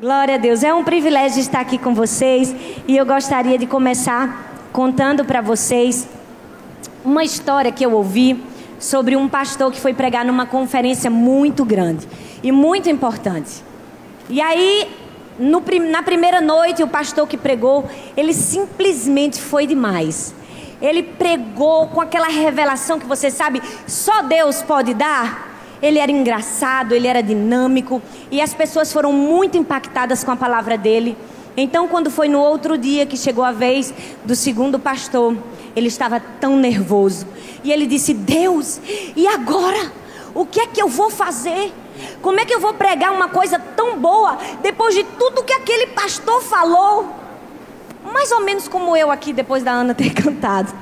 Glória 0.00 0.36
a 0.36 0.38
Deus. 0.38 0.62
É 0.62 0.72
um 0.72 0.82
privilégio 0.82 1.40
estar 1.40 1.60
aqui 1.60 1.76
com 1.76 1.92
vocês 1.92 2.56
e 2.88 2.96
eu 2.96 3.04
gostaria 3.04 3.58
de 3.58 3.66
começar 3.66 4.70
contando 4.72 5.26
para 5.26 5.42
vocês 5.42 6.08
uma 7.04 7.22
história 7.22 7.70
que 7.70 7.84
eu 7.84 7.92
ouvi 7.92 8.42
sobre 8.78 9.14
um 9.14 9.28
pastor 9.28 9.70
que 9.70 9.78
foi 9.78 9.92
pregar 9.92 10.24
numa 10.24 10.46
conferência 10.46 11.10
muito 11.10 11.66
grande 11.66 12.08
e 12.42 12.50
muito 12.50 12.88
importante. 12.88 13.62
E 14.30 14.40
aí, 14.40 14.88
no, 15.38 15.62
na 15.90 16.02
primeira 16.02 16.40
noite, 16.40 16.82
o 16.82 16.88
pastor 16.88 17.28
que 17.28 17.36
pregou, 17.36 17.86
ele 18.16 18.32
simplesmente 18.32 19.38
foi 19.38 19.66
demais. 19.66 20.34
Ele 20.80 21.02
pregou 21.02 21.88
com 21.88 22.00
aquela 22.00 22.28
revelação 22.28 22.98
que 22.98 23.04
você 23.04 23.30
sabe, 23.30 23.60
só 23.86 24.22
Deus 24.22 24.62
pode 24.62 24.94
dar 24.94 25.49
ele 25.82 25.98
era 25.98 26.10
engraçado, 26.10 26.94
ele 26.94 27.06
era 27.06 27.22
dinâmico 27.22 28.02
e 28.30 28.40
as 28.40 28.52
pessoas 28.52 28.92
foram 28.92 29.12
muito 29.12 29.56
impactadas 29.56 30.22
com 30.22 30.30
a 30.30 30.36
palavra 30.36 30.76
dele. 30.76 31.16
Então, 31.56 31.88
quando 31.88 32.10
foi 32.10 32.28
no 32.28 32.38
outro 32.38 32.78
dia 32.78 33.06
que 33.06 33.16
chegou 33.16 33.42
a 33.42 33.52
vez 33.52 33.92
do 34.24 34.34
segundo 34.34 34.78
pastor, 34.78 35.36
ele 35.74 35.88
estava 35.88 36.20
tão 36.20 36.56
nervoso 36.56 37.26
e 37.64 37.72
ele 37.72 37.86
disse: 37.86 38.14
Deus, 38.14 38.80
e 39.16 39.26
agora? 39.26 40.00
O 40.32 40.46
que 40.46 40.60
é 40.60 40.66
que 40.66 40.80
eu 40.80 40.88
vou 40.88 41.10
fazer? 41.10 41.72
Como 42.22 42.38
é 42.38 42.44
que 42.44 42.54
eu 42.54 42.60
vou 42.60 42.72
pregar 42.74 43.12
uma 43.12 43.28
coisa 43.28 43.58
tão 43.58 43.98
boa 43.98 44.38
depois 44.62 44.94
de 44.94 45.02
tudo 45.02 45.42
que 45.42 45.52
aquele 45.52 45.88
pastor 45.88 46.40
falou? 46.42 47.08
Mais 48.12 48.30
ou 48.30 48.40
menos 48.42 48.68
como 48.68 48.96
eu 48.96 49.10
aqui 49.10 49.32
depois 49.32 49.64
da 49.64 49.72
Ana 49.72 49.92
ter 49.92 50.10
cantado 50.14 50.72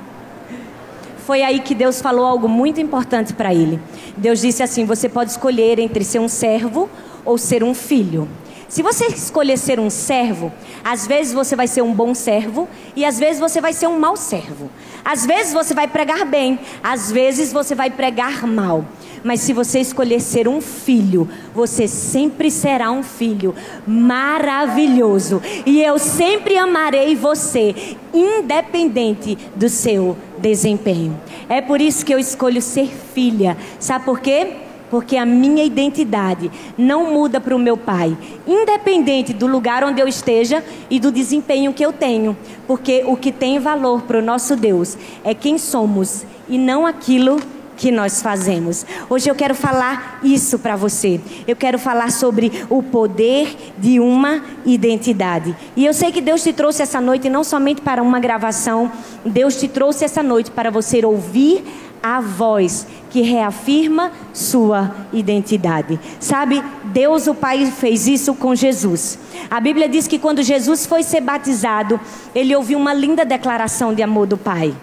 foi 1.29 1.43
aí 1.43 1.61
que 1.61 1.75
Deus 1.75 2.01
falou 2.01 2.25
algo 2.25 2.49
muito 2.49 2.81
importante 2.81 3.35
para 3.35 3.53
ele. 3.53 3.79
Deus 4.17 4.41
disse 4.41 4.63
assim: 4.63 4.87
você 4.87 5.11
pode 5.11 5.33
escolher 5.33 5.79
entre 5.79 6.03
ser 6.03 6.21
um 6.21 6.27
servo 6.27 6.89
ou 7.23 7.37
ser 7.37 7.63
um 7.63 7.75
filho. 7.75 8.27
Se 8.67 8.83
você 8.83 9.09
escolher 9.09 9.59
ser 9.59 9.79
um 9.79 9.91
servo, 9.91 10.51
às 10.83 11.07
vezes 11.07 11.35
você 11.35 11.55
vai 11.55 11.67
ser 11.67 11.83
um 11.83 11.93
bom 11.93 12.15
servo 12.15 12.67
e 12.97 13.05
às 13.05 13.19
vezes 13.19 13.39
você 13.39 13.61
vai 13.61 13.75
ser 13.75 13.89
um 13.89 13.99
mau 13.99 14.17
servo. 14.17 14.71
Às 15.05 15.27
vezes 15.27 15.53
você 15.53 15.75
vai 15.75 15.87
pregar 15.87 16.25
bem, 16.25 16.59
às 16.83 17.13
vezes 17.13 17.53
você 17.53 17.75
vai 17.75 17.91
pregar 17.91 18.47
mal. 18.47 18.87
Mas 19.23 19.41
se 19.41 19.53
você 19.53 19.81
escolher 19.81 20.21
ser 20.21 20.49
um 20.49 20.61
filho, 20.61 21.29
você 21.55 21.89
sempre 21.89 22.51
será 22.51 22.91
um 22.91 23.03
filho 23.03 23.55
maravilhoso. 23.87 25.43
E 25.67 25.83
eu 25.83 25.99
sempre 25.99 26.57
amarei 26.57 27.17
você, 27.17 27.75
independente 28.13 29.37
do 29.55 29.69
seu 29.69 30.17
desempenho. 30.39 31.19
É 31.49 31.61
por 31.61 31.81
isso 31.81 32.05
que 32.05 32.15
eu 32.15 32.19
escolho 32.19 32.63
ser 32.63 32.89
filha. 33.15 33.57
Sabe 33.79 34.05
por 34.05 34.21
quê? 34.21 34.57
Porque 34.91 35.17
a 35.17 35.27
minha 35.27 35.65
identidade 35.65 36.51
não 36.77 37.13
muda 37.13 37.41
para 37.41 37.55
o 37.55 37.59
meu 37.59 37.77
pai, 37.77 38.17
independente 38.47 39.35
do 39.35 39.47
lugar 39.47 39.85
onde 39.85 40.01
eu 40.01 40.09
esteja 40.09 40.65
e 40.89 40.99
do 40.99 41.13
desempenho 41.13 41.75
que 41.75 41.85
eu 41.85 41.93
tenho. 41.93 42.37
Porque 42.67 43.05
o 43.07 43.17
que 43.17 43.31
tem 43.31 43.59
valor 43.59 44.03
para 44.03 44.19
o 44.19 44.23
nosso 44.23 44.57
Deus 44.57 44.97
é 45.23 45.35
quem 45.35 45.59
somos 45.59 46.25
e 46.49 46.57
não 46.57 46.87
aquilo 46.87 47.39
que 47.39 47.58
que 47.79 47.93
nós 47.93 48.21
fazemos. 48.21 48.85
Hoje 49.09 49.31
eu 49.31 49.35
quero 49.37 49.55
falar 49.55 50.19
isso 50.23 50.59
para 50.59 50.77
você. 50.77 51.21
Eu 51.47 51.55
quero 51.55 51.79
falar 51.79 52.11
sobre 52.11 52.53
o 52.69 52.83
poder 52.83 53.57
de 53.79 54.01
uma 54.01 54.43
identidade. 54.67 55.57
E 55.77 55.87
eu 55.87 55.95
sei 55.95 56.11
que 56.11 56.21
Deus 56.21 56.43
te 56.43 56.53
trouxe 56.53 56.83
essa 56.83 57.01
noite 57.01 57.31
não 57.31 57.45
somente 57.45 57.81
para 57.81 58.03
uma 58.03 58.19
gravação, 58.19 58.91
Deus 59.25 59.57
te 59.57 59.69
trouxe 59.69 60.05
essa 60.05 60.23
noite 60.23 60.51
para 60.51 60.71
você 60.71 61.05
ouvir 61.07 61.65
a 62.03 62.21
voz 62.21 62.87
que 63.11 63.23
reafirma 63.23 64.13
sua 64.33 64.95
identidade. 65.13 65.99
Sabe, 66.21 66.63
Deus 66.85 67.27
o 67.29 67.35
Pai 67.35 67.67
fez 67.67 68.09
isso 68.09 68.35
com 68.35 68.55
Jesus. 68.55 69.19
A 69.49 69.61
Bíblia 69.61 69.89
diz 69.89 70.07
que 70.07 70.19
quando 70.19 70.43
Jesus 70.43 70.85
foi 70.85 71.03
ser 71.05 71.21
batizado, 71.21 71.99
ele 72.35 72.55
ouviu 72.55 72.79
uma 72.79 72.93
linda 72.93 73.25
declaração 73.25 73.95
de 73.95 74.03
amor 74.03 74.27
do 74.27 74.37
Pai 74.37 74.75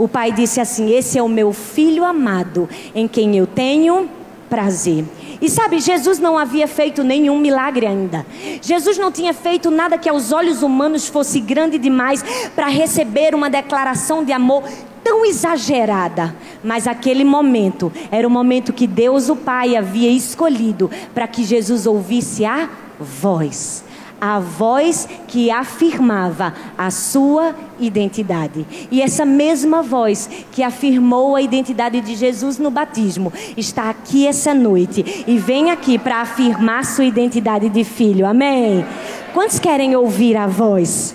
o 0.00 0.08
pai 0.08 0.32
disse 0.32 0.60
assim: 0.60 0.90
Esse 0.90 1.18
é 1.18 1.22
o 1.22 1.28
meu 1.28 1.52
filho 1.52 2.04
amado, 2.04 2.66
em 2.94 3.06
quem 3.06 3.36
eu 3.36 3.46
tenho 3.46 4.08
prazer. 4.48 5.04
E 5.42 5.48
sabe, 5.48 5.78
Jesus 5.78 6.18
não 6.18 6.38
havia 6.38 6.66
feito 6.66 7.04
nenhum 7.04 7.38
milagre 7.38 7.86
ainda. 7.86 8.24
Jesus 8.62 8.96
não 8.96 9.12
tinha 9.12 9.34
feito 9.34 9.70
nada 9.70 9.98
que 9.98 10.08
aos 10.08 10.32
olhos 10.32 10.62
humanos 10.62 11.06
fosse 11.06 11.38
grande 11.38 11.78
demais 11.78 12.24
para 12.56 12.68
receber 12.68 13.34
uma 13.34 13.50
declaração 13.50 14.24
de 14.24 14.32
amor 14.32 14.64
tão 15.04 15.24
exagerada. 15.24 16.34
Mas 16.64 16.86
aquele 16.86 17.24
momento 17.24 17.92
era 18.10 18.26
o 18.26 18.30
momento 18.30 18.72
que 18.72 18.86
Deus, 18.86 19.28
o 19.28 19.36
Pai, 19.36 19.76
havia 19.76 20.10
escolhido 20.10 20.90
para 21.14 21.28
que 21.28 21.44
Jesus 21.44 21.86
ouvisse 21.86 22.46
a 22.46 22.70
voz 22.98 23.84
a 24.20 24.38
voz 24.38 25.08
que 25.26 25.50
afirmava 25.50 26.52
a 26.76 26.90
sua 26.90 27.54
identidade. 27.78 28.66
E 28.90 29.00
essa 29.00 29.24
mesma 29.24 29.82
voz 29.82 30.28
que 30.52 30.62
afirmou 30.62 31.34
a 31.34 31.42
identidade 31.42 32.00
de 32.00 32.14
Jesus 32.14 32.58
no 32.58 32.70
batismo 32.70 33.32
está 33.56 33.88
aqui 33.88 34.26
essa 34.26 34.52
noite 34.52 35.24
e 35.26 35.38
vem 35.38 35.70
aqui 35.70 35.98
para 35.98 36.20
afirmar 36.20 36.84
sua 36.84 37.04
identidade 37.04 37.68
de 37.68 37.84
filho. 37.84 38.26
Amém. 38.26 38.84
Quantos 39.32 39.58
querem 39.58 39.96
ouvir 39.96 40.36
a 40.36 40.46
voz? 40.46 41.14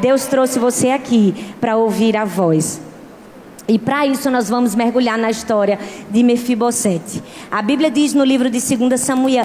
Deus 0.00 0.26
trouxe 0.26 0.58
você 0.58 0.90
aqui 0.90 1.54
para 1.60 1.76
ouvir 1.76 2.16
a 2.16 2.24
voz. 2.24 2.89
E 3.70 3.78
para 3.78 4.04
isso 4.04 4.28
nós 4.32 4.48
vamos 4.48 4.74
mergulhar 4.74 5.16
na 5.16 5.30
história 5.30 5.78
de 6.10 6.24
Mefibosete. 6.24 7.22
A 7.48 7.62
Bíblia 7.62 7.88
diz 7.88 8.12
no 8.12 8.24
livro 8.24 8.50
de 8.50 8.58
2 8.58 9.00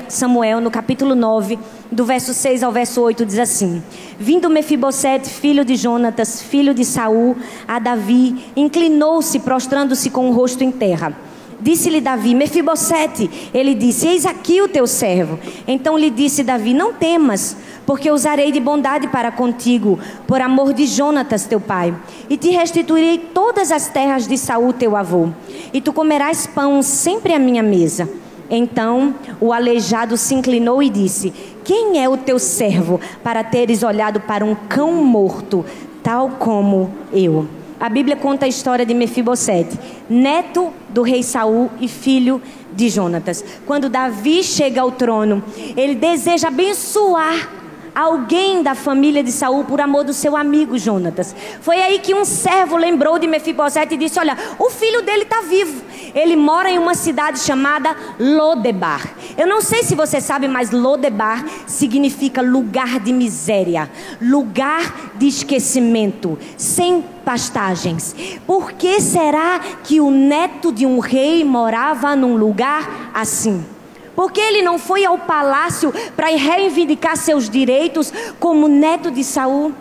Samuel, 0.10 0.60
no 0.60 0.72
capítulo 0.72 1.14
9, 1.14 1.60
do 1.92 2.04
verso 2.06 2.34
6 2.34 2.64
ao 2.64 2.72
verso 2.72 3.02
8, 3.02 3.24
diz 3.24 3.38
assim: 3.38 3.84
Vindo 4.18 4.50
Mefibosete, 4.50 5.30
filho 5.30 5.64
de 5.64 5.76
Jonatas, 5.76 6.42
filho 6.42 6.74
de 6.74 6.84
Saul, 6.84 7.36
a 7.68 7.78
Davi, 7.78 8.46
inclinou-se, 8.56 9.38
prostrando-se 9.42 10.10
com 10.10 10.28
o 10.28 10.34
rosto 10.34 10.64
em 10.64 10.72
terra. 10.72 11.16
Disse-lhe 11.66 12.00
Davi, 12.00 12.36
Mefibosete, 12.36 13.50
ele 13.52 13.74
disse: 13.74 14.08
Eis 14.08 14.24
aqui 14.24 14.62
o 14.62 14.68
teu 14.68 14.86
servo. 14.86 15.40
Então 15.68 15.98
lhe 15.98 16.12
disse 16.12 16.44
Davi: 16.44 16.76
Não 16.76 16.94
temas, 16.94 17.58
porque 17.88 18.12
usarei 18.12 18.52
de 18.52 18.60
bondade 18.60 19.08
para 19.08 19.32
contigo, 19.32 19.98
por 20.28 20.42
amor 20.42 20.74
de 20.74 20.86
Jonatas 20.86 21.48
teu 21.48 21.60
pai, 21.60 21.92
e 22.30 22.38
te 22.38 22.52
restituirei 22.52 23.18
todas 23.18 23.72
as 23.72 23.88
terras 23.88 24.28
de 24.28 24.38
Saul 24.38 24.74
teu 24.74 24.96
avô, 24.96 25.30
e 25.74 25.82
tu 25.82 25.92
comerás 25.92 26.46
pão 26.46 26.84
sempre 26.84 27.34
à 27.34 27.40
minha 27.40 27.64
mesa. 27.64 28.08
Então 28.48 29.16
o 29.42 29.52
aleijado 29.52 30.18
se 30.18 30.36
inclinou 30.36 30.84
e 30.84 30.90
disse: 30.92 31.34
Quem 31.64 32.00
é 32.00 32.08
o 32.08 32.16
teu 32.16 32.38
servo 32.38 33.02
para 33.24 33.44
teres 33.44 33.82
olhado 33.82 34.20
para 34.20 34.46
um 34.46 34.54
cão 34.54 35.04
morto, 35.04 35.66
tal 36.04 36.30
como 36.38 36.92
eu? 37.12 37.48
A 37.78 37.90
Bíblia 37.90 38.16
conta 38.16 38.46
a 38.46 38.48
história 38.50 38.86
de 38.86 38.94
Mefibosete, 38.94 39.78
neto 40.10 40.72
do 40.90 41.02
rei 41.02 41.24
Saul 41.24 41.70
e 41.80 41.88
filho 41.88 42.42
de 42.74 42.90
Jonatas. 42.90 43.44
Quando 43.66 43.90
Davi 43.90 44.44
chega 44.44 44.82
ao 44.82 44.92
trono, 44.92 45.44
ele 45.76 45.96
deseja 45.96 46.50
abençoar 46.50 47.65
alguém 47.96 48.62
da 48.62 48.76
família 48.76 49.24
de 49.24 49.32
Saul 49.32 49.64
por 49.64 49.80
amor 49.80 50.04
do 50.04 50.14
seu 50.14 50.36
amigo 50.36 50.78
Jonatas. 50.78 51.34
Foi 51.62 51.82
aí 51.82 52.00
que 52.00 52.14
um 52.14 52.26
servo 52.26 52.76
lembrou 52.76 53.18
de 53.18 53.26
Mefibosete 53.26 53.96
e 53.96 53.98
disse: 53.98 54.20
Olha, 54.20 54.38
o 54.60 54.70
filho 54.70 55.02
dele 55.02 55.24
está 55.24 55.42
vivo. 55.42 55.82
Ele 56.14 56.36
mora 56.36 56.70
em 56.70 56.78
uma 56.78 56.94
cidade 56.94 57.40
chamada 57.40 57.96
Lodebar. 58.20 59.16
Eu 59.38 59.48
não 59.48 59.62
sei 59.62 59.84
se 59.84 59.96
você 59.96 60.20
sabe, 60.20 60.48
mas 60.48 60.72
Lodebar 60.72 61.46
significa 61.66 62.42
lugar 62.42 63.00
de 63.00 63.14
miséria, 63.14 63.90
lugar 64.22 65.14
de 65.16 65.28
esquecimento, 65.28 66.38
sem 66.58 67.02
pastagens. 67.24 68.16
Por 68.46 68.74
que 68.74 69.02
será 69.02 69.60
que 69.84 70.00
o 70.00 70.12
neto 70.12 70.72
de 70.72 70.86
um 70.86 71.00
rei 71.00 71.44
morava 71.44 72.16
num 72.16 72.38
lugar 72.38 73.12
assim? 73.14 73.75
Porque 74.16 74.40
ele 74.40 74.62
não 74.62 74.80
foi 74.80 75.04
ao 75.06 75.18
palácio 75.18 75.94
para 76.16 76.28
reivindicar 76.28 77.18
seus 77.18 77.50
direitos 77.50 78.14
como 78.40 78.68
neto 78.68 79.12
de 79.12 79.24
Saul? 79.24 79.74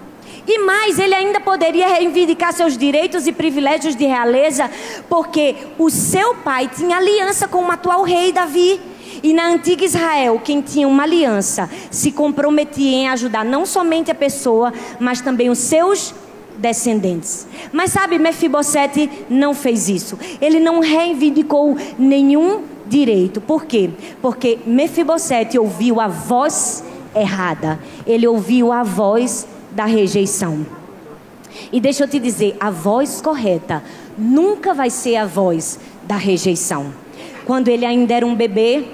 E 0.46 0.58
mais, 0.58 0.98
ele 0.98 1.14
ainda 1.14 1.40
poderia 1.40 1.88
reivindicar 1.88 2.52
seus 2.52 2.76
direitos 2.76 3.26
e 3.26 3.32
privilégios 3.32 3.96
de 3.96 4.04
realeza, 4.04 4.70
porque 5.08 5.56
o 5.78 5.88
seu 5.88 6.34
pai 6.36 6.68
tinha 6.68 6.98
aliança 6.98 7.48
com 7.48 7.64
o 7.64 7.70
atual 7.70 8.02
rei 8.02 8.30
Davi. 8.30 8.80
E 9.22 9.32
na 9.32 9.46
antiga 9.46 9.84
Israel, 9.84 10.38
quem 10.44 10.60
tinha 10.60 10.86
uma 10.86 11.04
aliança 11.04 11.70
se 11.90 12.12
comprometia 12.12 12.90
em 12.90 13.08
ajudar 13.08 13.42
não 13.42 13.64
somente 13.64 14.10
a 14.10 14.14
pessoa, 14.14 14.70
mas 15.00 15.22
também 15.22 15.48
os 15.48 15.58
seus 15.58 16.14
descendentes. 16.58 17.46
Mas 17.72 17.90
sabe, 17.90 18.18
Mefibosete 18.18 19.10
não 19.30 19.54
fez 19.54 19.88
isso. 19.88 20.18
Ele 20.42 20.60
não 20.60 20.80
reivindicou 20.80 21.74
nenhum 21.98 22.64
direito. 22.86 23.40
Por 23.40 23.64
quê? 23.64 23.90
Porque 24.20 24.58
Mefibosete 24.66 25.58
ouviu 25.58 26.00
a 26.00 26.08
voz 26.08 26.84
errada. 27.14 27.78
Ele 28.06 28.26
ouviu 28.26 28.72
a 28.72 28.82
voz 28.82 29.46
da 29.70 29.84
rejeição. 29.84 30.66
E 31.72 31.80
deixa 31.80 32.04
eu 32.04 32.08
te 32.08 32.18
dizer, 32.18 32.56
a 32.58 32.70
voz 32.70 33.20
correta 33.20 33.82
nunca 34.16 34.74
vai 34.74 34.90
ser 34.90 35.16
a 35.16 35.26
voz 35.26 35.78
da 36.02 36.16
rejeição. 36.16 36.92
Quando 37.44 37.68
ele 37.68 37.84
ainda 37.84 38.14
era 38.14 38.26
um 38.26 38.34
bebê, 38.34 38.84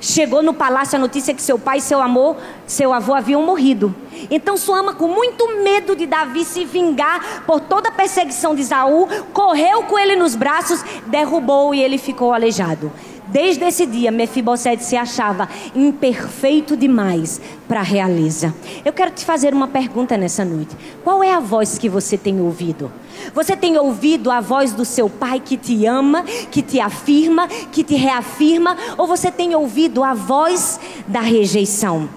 chegou 0.00 0.42
no 0.42 0.54
palácio 0.54 0.96
a 0.96 0.98
notícia 0.98 1.34
que 1.34 1.42
seu 1.42 1.58
pai 1.58 1.78
e 1.78 1.82
seu 1.82 2.00
amor, 2.00 2.36
seu 2.66 2.92
avô 2.92 3.14
haviam 3.14 3.42
morrido. 3.42 3.94
Então 4.30 4.56
Suama, 4.56 4.94
com 4.94 5.08
muito 5.08 5.62
medo 5.62 5.94
de 5.94 6.06
Davi 6.06 6.44
se 6.44 6.64
vingar 6.64 7.44
por 7.46 7.60
toda 7.60 7.88
a 7.88 7.92
perseguição 7.92 8.54
de 8.54 8.64
Saul, 8.64 9.08
correu 9.32 9.84
com 9.84 9.98
ele 9.98 10.16
nos 10.16 10.34
braços, 10.34 10.82
derrubou 11.06 11.74
e 11.74 11.82
ele 11.82 11.98
ficou 11.98 12.32
aleijado. 12.32 12.90
Desde 13.32 13.64
esse 13.64 13.86
dia, 13.86 14.10
Mefibosete 14.10 14.82
se 14.82 14.96
achava 14.96 15.48
imperfeito 15.74 16.76
demais 16.76 17.40
para 17.68 17.78
a 17.78 17.84
realeza. 17.84 18.52
Eu 18.84 18.92
quero 18.92 19.12
te 19.12 19.24
fazer 19.24 19.54
uma 19.54 19.68
pergunta 19.68 20.16
nessa 20.16 20.44
noite. 20.44 20.76
Qual 21.04 21.22
é 21.22 21.32
a 21.32 21.38
voz 21.38 21.78
que 21.78 21.88
você 21.88 22.18
tem 22.18 22.40
ouvido? 22.40 22.90
Você 23.32 23.56
tem 23.56 23.78
ouvido 23.78 24.32
a 24.32 24.40
voz 24.40 24.72
do 24.72 24.84
seu 24.84 25.08
pai 25.08 25.38
que 25.38 25.56
te 25.56 25.86
ama, 25.86 26.24
que 26.24 26.60
te 26.60 26.80
afirma, 26.80 27.46
que 27.46 27.84
te 27.84 27.94
reafirma? 27.94 28.76
Ou 28.98 29.06
você 29.06 29.30
tem 29.30 29.54
ouvido 29.54 30.02
a 30.02 30.12
voz 30.12 30.80
da 31.06 31.20
rejeição? 31.20 32.08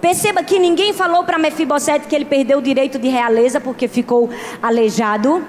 Perceba 0.00 0.44
que 0.44 0.60
ninguém 0.60 0.92
falou 0.92 1.24
para 1.24 1.38
Mefibosete 1.38 2.06
que 2.06 2.14
ele 2.14 2.24
perdeu 2.24 2.58
o 2.58 2.62
direito 2.62 3.00
de 3.00 3.08
realeza 3.08 3.60
porque 3.60 3.88
ficou 3.88 4.30
aleijado. 4.62 5.44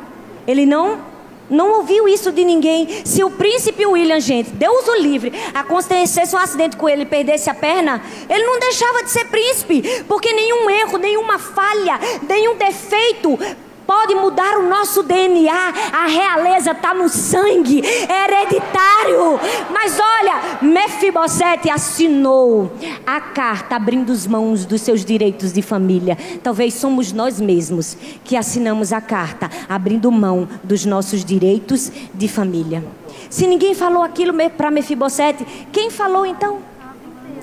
Ele 0.47 0.65
não 0.65 1.12
não 1.53 1.77
ouviu 1.77 2.07
isso 2.07 2.31
de 2.31 2.43
ninguém. 2.43 2.87
Se 3.05 3.23
o 3.23 3.29
príncipe 3.29 3.85
William, 3.85 4.19
gente, 4.19 4.49
Deus 4.49 4.87
o 4.87 4.95
livre, 4.95 5.31
acontecesse 5.53 6.35
um 6.35 6.39
acidente 6.39 6.75
com 6.75 6.89
ele 6.89 7.03
e 7.03 7.05
perdesse 7.05 7.49
a 7.49 7.53
perna, 7.53 8.01
ele 8.27 8.43
não 8.43 8.59
deixava 8.59 9.03
de 9.03 9.11
ser 9.11 9.25
príncipe, 9.25 10.03
porque 10.07 10.33
nenhum 10.33 10.69
erro, 10.69 10.97
nenhuma 10.97 11.37
falha, 11.39 11.99
nenhum 12.27 12.55
defeito 12.55 13.37
pode 13.85 14.15
mudar 14.15 14.57
o 14.57 14.67
nosso 14.67 15.03
DNA. 15.03 15.73
A 15.91 16.07
realeza 16.07 16.71
está 16.71 16.93
no 16.93 17.09
sangue, 17.09 17.81
é 17.81 18.25
hereditário. 18.25 19.39
Mas 19.71 19.99
olha, 19.99 20.59
Mefibosete 20.61 21.69
assinou 21.69 22.71
a 23.05 23.19
carta 23.19 23.75
abrindo 23.75 24.11
as 24.11 24.27
mãos 24.27 24.65
dos 24.65 24.81
seus 24.81 25.03
direitos 25.03 25.53
de 25.53 25.61
família. 25.61 26.17
Talvez 26.41 26.73
somos 26.73 27.11
nós 27.11 27.39
mesmos 27.39 27.97
que 28.23 28.35
assinamos 28.35 28.93
a 28.93 29.01
carta 29.01 29.49
abrindo 29.67 30.11
mão 30.11 30.47
dos 30.63 30.85
nossos 30.85 31.23
direitos 31.23 31.91
de 32.13 32.27
família. 32.27 32.83
Se 33.29 33.47
ninguém 33.47 33.73
falou 33.73 34.03
aquilo 34.03 34.33
para 34.51 34.71
Mefibosete, 34.71 35.45
quem 35.71 35.89
falou 35.89 36.25
então? 36.25 36.59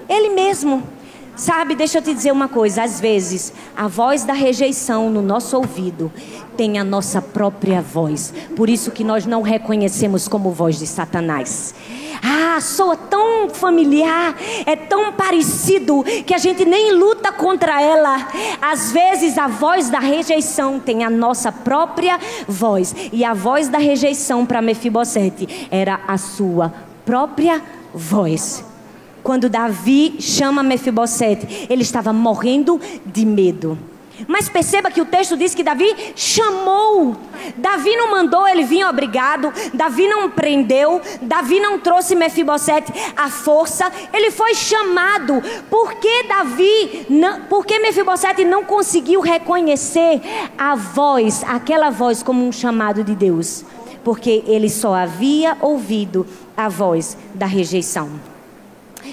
Ele 0.08 0.30
mesmo. 0.30 0.99
Sabe, 1.40 1.74
deixa 1.74 1.96
eu 1.96 2.02
te 2.02 2.12
dizer 2.12 2.32
uma 2.32 2.48
coisa: 2.48 2.82
às 2.82 3.00
vezes, 3.00 3.50
a 3.74 3.88
voz 3.88 4.24
da 4.24 4.34
rejeição 4.34 5.08
no 5.08 5.22
nosso 5.22 5.56
ouvido 5.56 6.12
tem 6.54 6.78
a 6.78 6.84
nossa 6.84 7.22
própria 7.22 7.80
voz. 7.80 8.30
Por 8.54 8.68
isso 8.68 8.90
que 8.90 9.02
nós 9.02 9.24
não 9.24 9.40
reconhecemos 9.40 10.28
como 10.28 10.52
voz 10.52 10.78
de 10.78 10.86
Satanás. 10.86 11.74
Ah, 12.22 12.60
soa 12.60 12.94
tão 12.94 13.48
familiar, 13.48 14.36
é 14.66 14.76
tão 14.76 15.14
parecido 15.14 16.04
que 16.26 16.34
a 16.34 16.38
gente 16.38 16.66
nem 16.66 16.92
luta 16.92 17.32
contra 17.32 17.80
ela. 17.80 18.28
Às 18.60 18.92
vezes 18.92 19.38
a 19.38 19.48
voz 19.48 19.88
da 19.88 19.98
rejeição 19.98 20.78
tem 20.78 21.04
a 21.04 21.08
nossa 21.08 21.50
própria 21.50 22.20
voz. 22.46 22.94
E 23.10 23.24
a 23.24 23.32
voz 23.32 23.66
da 23.66 23.78
rejeição 23.78 24.44
para 24.44 24.60
Mefibosete 24.60 25.68
era 25.70 26.00
a 26.06 26.18
sua 26.18 26.70
própria 27.06 27.62
voz. 27.94 28.68
Quando 29.22 29.48
Davi 29.48 30.16
chama 30.20 30.62
Mefibosete, 30.62 31.66
ele 31.68 31.82
estava 31.82 32.12
morrendo 32.12 32.80
de 33.04 33.24
medo. 33.24 33.78
Mas 34.26 34.48
perceba 34.48 34.90
que 34.90 35.00
o 35.00 35.06
texto 35.06 35.36
diz 35.36 35.54
que 35.54 35.62
Davi 35.62 35.94
chamou. 36.14 37.16
Davi 37.56 37.96
não 37.96 38.10
mandou 38.10 38.46
ele 38.46 38.64
vir 38.64 38.84
obrigado. 38.84 39.52
Davi 39.72 40.06
não 40.08 40.30
prendeu. 40.30 41.00
Davi 41.22 41.60
não 41.60 41.78
trouxe 41.78 42.14
Mefibosete 42.14 42.92
à 43.16 43.28
força. 43.28 43.90
Ele 44.12 44.30
foi 44.30 44.54
chamado. 44.54 45.42
Por 45.68 45.94
que 45.94 46.24
Davi, 46.24 47.06
não, 47.08 47.42
por 47.42 47.64
que 47.64 47.78
Mefibosete 47.78 48.44
não 48.44 48.64
conseguiu 48.64 49.20
reconhecer 49.20 50.20
a 50.56 50.74
voz, 50.74 51.42
aquela 51.46 51.90
voz 51.90 52.22
como 52.22 52.46
um 52.46 52.52
chamado 52.52 53.02
de 53.02 53.14
Deus? 53.14 53.64
Porque 54.04 54.42
ele 54.46 54.68
só 54.68 54.94
havia 54.94 55.56
ouvido 55.60 56.26
a 56.56 56.68
voz 56.68 57.16
da 57.34 57.46
rejeição. 57.46 58.10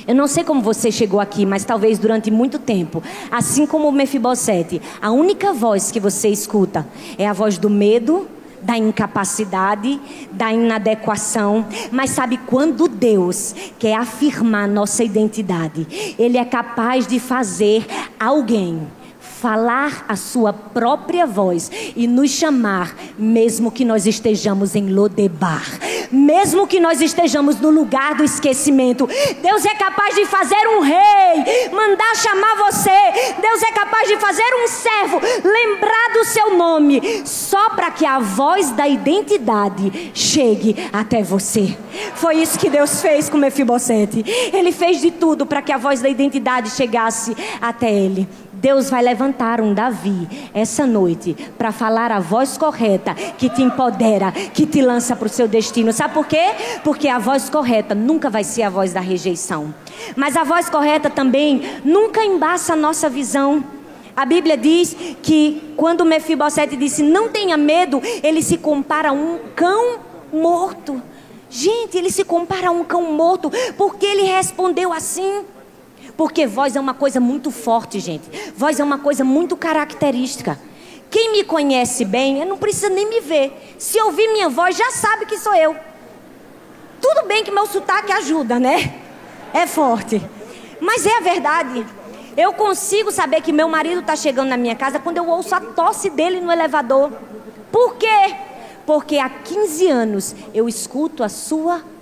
Eu 0.05 0.15
não 0.15 0.27
sei 0.27 0.44
como 0.44 0.61
você 0.61 0.91
chegou 0.91 1.19
aqui, 1.19 1.45
mas 1.45 1.63
talvez 1.63 1.97
durante 1.97 2.29
muito 2.29 2.59
tempo, 2.59 3.01
assim 3.31 3.65
como 3.65 3.91
Mefibosete, 3.91 4.81
a 5.01 5.11
única 5.11 5.53
voz 5.53 5.91
que 5.91 5.99
você 5.99 6.29
escuta 6.29 6.85
é 7.17 7.27
a 7.27 7.33
voz 7.33 7.57
do 7.57 7.69
medo, 7.69 8.27
da 8.61 8.77
incapacidade, 8.77 9.99
da 10.31 10.51
inadequação, 10.51 11.65
mas 11.91 12.09
sabe 12.09 12.38
quando 12.45 12.88
Deus 12.88 13.55
quer 13.79 13.95
afirmar 13.95 14.67
nossa 14.67 15.03
identidade, 15.03 16.15
ele 16.17 16.38
é 16.38 16.45
capaz 16.45 17.07
de 17.07 17.19
fazer 17.19 17.85
alguém 18.19 18.88
falar 19.19 20.03
a 20.09 20.15
sua 20.15 20.51
própria 20.51 21.27
voz 21.27 21.69
e 21.95 22.07
nos 22.07 22.31
chamar, 22.31 22.95
mesmo 23.17 23.71
que 23.71 23.85
nós 23.85 24.07
estejamos 24.07 24.75
em 24.75 24.89
Lodebar, 24.89 25.63
mesmo 26.12 26.68
que 26.68 26.80
nós 26.80 27.01
estejamos 27.01 27.59
no 27.59 27.69
lugar 27.69 28.15
do 28.15 28.24
esquecimento. 28.24 29.07
Deus 29.42 29.65
é 29.65 29.75
capaz 29.75 30.15
de 30.15 30.25
fazer 30.25 30.68
um 30.77 30.81
rei, 30.81 31.69
mandar 31.71 32.15
chamar 32.15 32.56
você. 32.56 33.36
Deus 33.42 33.62
é 33.63 33.71
capaz 33.71 34.07
de 34.07 34.18
fazer 34.18 34.50
um 34.63 34.68
servo, 34.68 35.21
lembrar 35.44 36.13
do 36.13 36.25
seu 36.25 36.57
nome, 36.57 37.01
só 37.25 37.69
para 37.71 37.92
que 37.92 38.06
a 38.06 38.19
voz 38.19 38.71
da 38.71 38.88
identidade 38.88 40.12
chegue 40.13 40.75
até 40.92 41.21
você. 41.21 41.77
Foi 42.15 42.38
isso 42.38 42.59
que 42.59 42.69
Deus 42.69 43.01
fez 43.01 43.30
com 43.30 43.38
Mefibosete. 43.38 44.24
Ele 44.54 44.71
fez 44.71 45.01
de 45.01 45.12
tudo 45.12 45.45
para 45.45 45.62
que 45.62 45.71
a 45.71 45.77
voz 45.77 46.01
da 46.01 46.09
identidade 46.09 46.69
chegasse 46.71 47.36
até 47.62 47.92
ele. 47.92 48.27
Deus 48.57 48.89
vai 48.89 49.04
levantar 49.04 49.62
um 49.62 49.74
Davi 49.74 50.27
essa 50.51 50.86
noite 50.86 51.36
para 51.57 51.71
falar 51.71 52.12
a 52.12 52.19
voz 52.19 52.57
correta 52.57 53.13
que 53.13 53.50
te 53.50 53.62
empodera, 53.62 54.31
que 54.31 54.65
te 54.65 54.81
lança 54.81 55.15
para 55.15 55.27
o 55.27 55.30
seu 55.30 55.48
destino. 55.48 55.94
Sabe 55.94 56.15
por 56.15 56.25
quê? 56.25 56.44
Porque 56.83 57.07
a 57.07 57.19
voz 57.19 57.50
correta 57.50 57.94
nunca 57.94 58.31
vai 58.31 58.44
ser 58.44 58.63
a 58.63 58.69
voz 58.69 58.94
da 58.94 59.00
rejeição. 59.00 59.74
Mas 60.15 60.36
a 60.36 60.44
voz 60.44 60.69
correta 60.69 61.07
também 61.07 61.62
nunca 61.86 62.24
embaça 62.24 62.74
a 62.74 62.75
nossa 62.75 63.07
visão. 63.07 63.63
A 64.15 64.25
Bíblia 64.25 64.57
diz 64.57 64.95
que 65.21 65.74
quando 65.77 66.04
Mefibosete 66.04 66.75
disse 66.75 67.04
não 67.04 67.30
tenha 67.30 67.57
medo, 67.57 68.01
ele 68.24 68.42
se 68.42 68.57
compara 68.57 69.09
a 69.09 69.13
um 69.13 69.38
cão 69.56 70.00
morto. 70.33 71.00
Gente, 71.48 71.95
ele 71.95 72.09
se 72.09 72.24
compara 72.24 72.69
a 72.69 72.71
um 72.71 72.83
cão 72.83 73.13
morto 73.13 73.51
porque 73.77 74.06
ele 74.07 74.24
respondeu 74.24 74.92
assim. 74.92 75.45
Porque 76.18 76.48
voz 76.48 76.75
é 76.75 76.80
uma 76.80 76.96
coisa 76.96 77.19
muito 77.19 77.52
forte, 77.52 78.00
gente. 78.00 78.28
Voz 78.56 78.80
é 78.80 78.84
uma 78.84 78.98
coisa 78.98 79.24
muito 79.24 79.56
característica. 79.56 80.59
Quem 81.12 81.31
me 81.31 81.44
conhece 81.44 82.04
bem, 82.04 82.44
não 82.44 82.57
precisa 82.57 82.90
nem 82.90 83.07
me 83.07 83.21
ver. 83.21 83.76
Se 83.78 84.02
ouvir 84.02 84.28
minha 84.33 84.50
voz, 84.50 84.76
já 84.76 84.90
sabe 84.92 85.28
que 85.28 85.38
sou 85.38 85.54
eu. 85.54 85.76
Tudo 87.00 87.28
bem 87.28 87.44
que 87.44 87.52
meu 87.52 87.68
sotaque 87.68 88.12
ajuda, 88.12 88.59
né? 88.59 89.00
É 89.54 89.68
forte. 89.68 90.19
Mas 90.81 91.06
é 91.06 91.18
a 91.18 91.21
verdade. 91.21 91.86
Eu 92.36 92.52
consigo 92.54 93.12
saber 93.12 93.42
que 93.42 93.54
meu 93.54 93.69
marido 93.69 94.02
está 94.02 94.16
chegando 94.16 94.50
na 94.50 94.57
minha 94.57 94.76
casa 94.76 95.00
quando 95.00 95.18
eu 95.18 95.28
ouço 95.28 95.54
a 95.54 95.62
tosse 95.62 96.09
dele 96.09 96.42
no 96.42 96.52
elevador. 96.52 97.12
Por 97.71 97.95
quê? 97.95 98.36
Porque 98.86 99.18
há 99.18 99.30
15 99.30 99.88
anos 99.88 100.36
eu 100.54 100.68
escuto 100.68 101.24
a 101.24 101.30
sua 101.30 101.78
voz. 101.78 101.96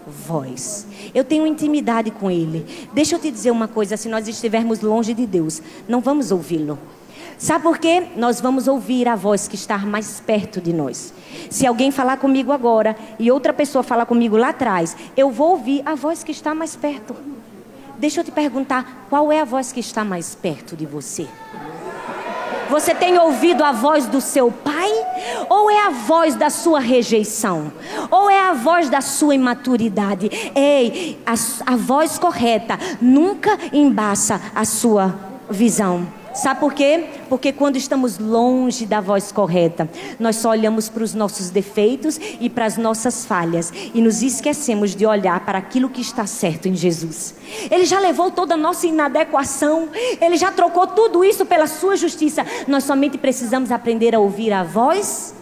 Eu 1.14 1.24
tenho 1.24 1.48
intimidade 1.48 2.12
com 2.12 2.30
Ele. 2.30 2.88
Deixa 2.94 3.16
eu 3.16 3.20
te 3.20 3.32
dizer 3.32 3.52
uma 3.52 3.68
coisa: 3.68 3.98
se 3.98 4.10
nós 4.10 4.28
estivermos 4.28 4.82
longe 4.82 5.14
de 5.14 5.26
Deus, 5.26 5.62
não 5.88 6.00
vamos 6.00 6.32
ouvi-lo. 6.32 6.78
Sabe 7.38 7.64
por 7.64 7.78
quê? 7.78 8.08
Nós 8.16 8.40
vamos 8.40 8.68
ouvir 8.68 9.08
a 9.08 9.16
voz 9.16 9.48
que 9.48 9.56
está 9.56 9.78
mais 9.80 10.22
perto 10.22 10.62
de 10.62 10.72
nós. 10.72 11.14
Se 11.50 11.68
alguém 11.68 11.92
falar 11.92 12.18
comigo 12.18 12.52
agora 12.52 12.96
e 13.20 13.30
outra 13.30 13.54
pessoa 13.54 13.84
falar 13.84 14.06
comigo 14.06 14.38
lá 14.38 14.50
atrás, 14.50 14.96
eu 15.18 15.30
vou 15.30 15.52
ouvir 15.52 15.82
a 15.86 15.96
voz 15.96 16.24
que 16.24 16.32
está 16.32 16.56
mais 16.56 16.76
perto. 16.76 17.16
Deixa 17.98 18.22
eu 18.22 18.24
te 18.24 18.32
perguntar: 18.32 19.06
qual 19.10 19.32
é 19.32 19.42
a 19.42 19.46
voz 19.46 19.72
que 19.72 19.80
está 19.80 20.04
mais 20.06 20.34
perto 20.34 20.76
de 20.76 20.86
você? 20.86 21.28
Você 22.70 22.96
tem 22.96 23.18
ouvido 23.18 23.64
a 23.64 23.72
voz 23.72 24.08
do 24.08 24.20
seu 24.20 24.52
pai? 24.52 24.92
Ou 25.50 25.70
é 25.70 25.88
a 25.88 25.90
voz 25.92 26.36
da 26.36 26.50
sua 26.50 26.80
rejeição? 26.80 27.72
Ou 28.10 28.30
é 28.30 28.42
a 28.42 28.54
voz 28.54 28.90
da 28.90 29.02
sua 29.02 29.36
imaturidade? 29.36 30.30
Ei, 30.56 31.20
a, 31.26 31.34
a 31.74 31.76
voz 31.76 32.18
correta 32.18 32.78
nunca 33.02 33.58
embaça 33.72 34.42
a 34.54 34.66
sua 34.66 35.14
visão. 35.50 36.08
Sabe 36.36 36.60
por 36.60 36.74
quê? 36.74 37.06
Porque 37.30 37.54
quando 37.54 37.78
estamos 37.78 38.20
longe 38.20 38.86
da 38.86 39.00
voz 39.00 39.32
correta, 39.32 39.90
nós 40.20 40.36
só 40.36 40.50
olhamos 40.50 40.90
para 40.90 41.04
os 41.04 41.14
nossos 41.14 41.50
defeitos 41.50 42.20
e 42.40 42.50
para 42.50 42.66
as 42.66 42.78
nossas 42.78 43.26
falhas 43.26 43.72
e 43.94 44.02
nos 44.02 44.22
esquecemos 44.22 44.94
de 44.94 45.06
olhar 45.06 45.40
para 45.46 45.58
aquilo 45.58 45.90
que 45.90 46.02
está 46.02 46.28
certo 46.28 46.68
em 46.68 46.76
Jesus. 46.76 47.36
Ele 47.72 47.86
já 47.86 48.00
levou 48.00 48.30
toda 48.30 48.56
a 48.56 48.58
nossa 48.58 48.86
inadequação, 48.86 49.90
ele 50.20 50.36
já 50.36 50.52
trocou 50.52 50.88
tudo 50.88 51.24
isso 51.24 51.46
pela 51.46 51.68
sua 51.68 51.96
justiça. 51.96 52.46
Nós 52.68 52.84
somente 52.84 53.18
precisamos 53.18 53.72
aprender 53.72 54.14
a 54.14 54.20
ouvir 54.20 54.52
a 54.52 54.64
voz 54.64 55.34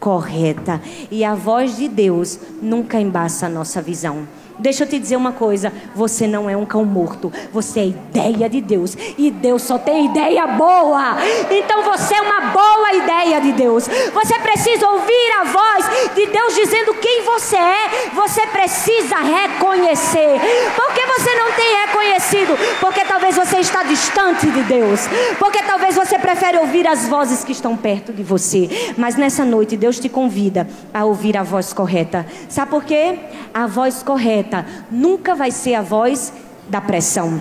correta. 0.00 0.80
E 1.10 1.22
a 1.24 1.34
voz 1.34 1.76
de 1.76 1.86
Deus 1.86 2.38
nunca 2.60 2.98
embaça 2.98 3.46
a 3.46 3.48
nossa 3.48 3.80
visão. 3.82 4.26
Deixa 4.60 4.84
eu 4.84 4.88
te 4.88 4.98
dizer 4.98 5.16
uma 5.16 5.32
coisa: 5.32 5.72
você 5.94 6.26
não 6.26 6.48
é 6.48 6.56
um 6.56 6.66
cão 6.66 6.84
morto, 6.84 7.32
você 7.52 7.80
é 7.80 7.86
ideia 7.86 8.48
de 8.48 8.60
Deus. 8.60 8.96
E 9.18 9.30
Deus 9.30 9.62
só 9.62 9.78
tem 9.78 10.06
ideia 10.06 10.46
boa. 10.46 11.16
Então 11.50 11.82
você 11.82 12.14
é 12.14 12.22
uma 12.22 12.52
boa 12.52 12.92
ideia 12.94 13.40
de 13.40 13.52
Deus. 13.52 13.88
Você 13.88 14.38
precisa 14.38 14.88
ouvir 14.88 15.32
a 15.40 15.44
voz 15.44 16.14
de 16.14 16.26
Deus 16.26 16.54
dizendo 16.54 16.94
quem 16.94 17.22
você 17.22 17.56
é. 17.56 18.10
Você 18.14 18.46
precisa 18.46 19.16
reconhecer. 19.16 20.40
Por 20.76 20.92
que 20.92 21.06
você 21.18 21.34
não 21.34 21.52
tem 21.52 21.86
reconhecido? 21.86 22.58
Porque 22.80 23.04
talvez 23.04 23.36
você 23.36 23.58
está 23.58 23.82
distante 23.82 24.50
de 24.50 24.62
Deus. 24.62 25.00
Porque 25.38 25.62
talvez 25.62 25.94
você 25.94 26.18
prefere 26.18 26.58
ouvir 26.58 26.86
as 26.86 27.06
vozes 27.06 27.44
que 27.44 27.52
estão 27.52 27.76
perto 27.76 28.12
de 28.12 28.22
você. 28.22 28.94
Mas 28.96 29.16
nessa 29.16 29.44
noite 29.44 29.76
Deus 29.76 29.98
te 29.98 30.08
convida 30.08 30.68
a 30.92 31.04
ouvir 31.04 31.36
a 31.36 31.42
voz 31.42 31.72
correta. 31.72 32.26
Sabe 32.48 32.70
por 32.70 32.84
quê? 32.84 33.18
A 33.52 33.66
voz 33.66 34.02
correta 34.02 34.64
nunca 34.90 35.34
vai 35.34 35.50
ser 35.50 35.74
a 35.74 35.82
voz 35.82 36.32
da 36.68 36.80
pressão. 36.80 37.40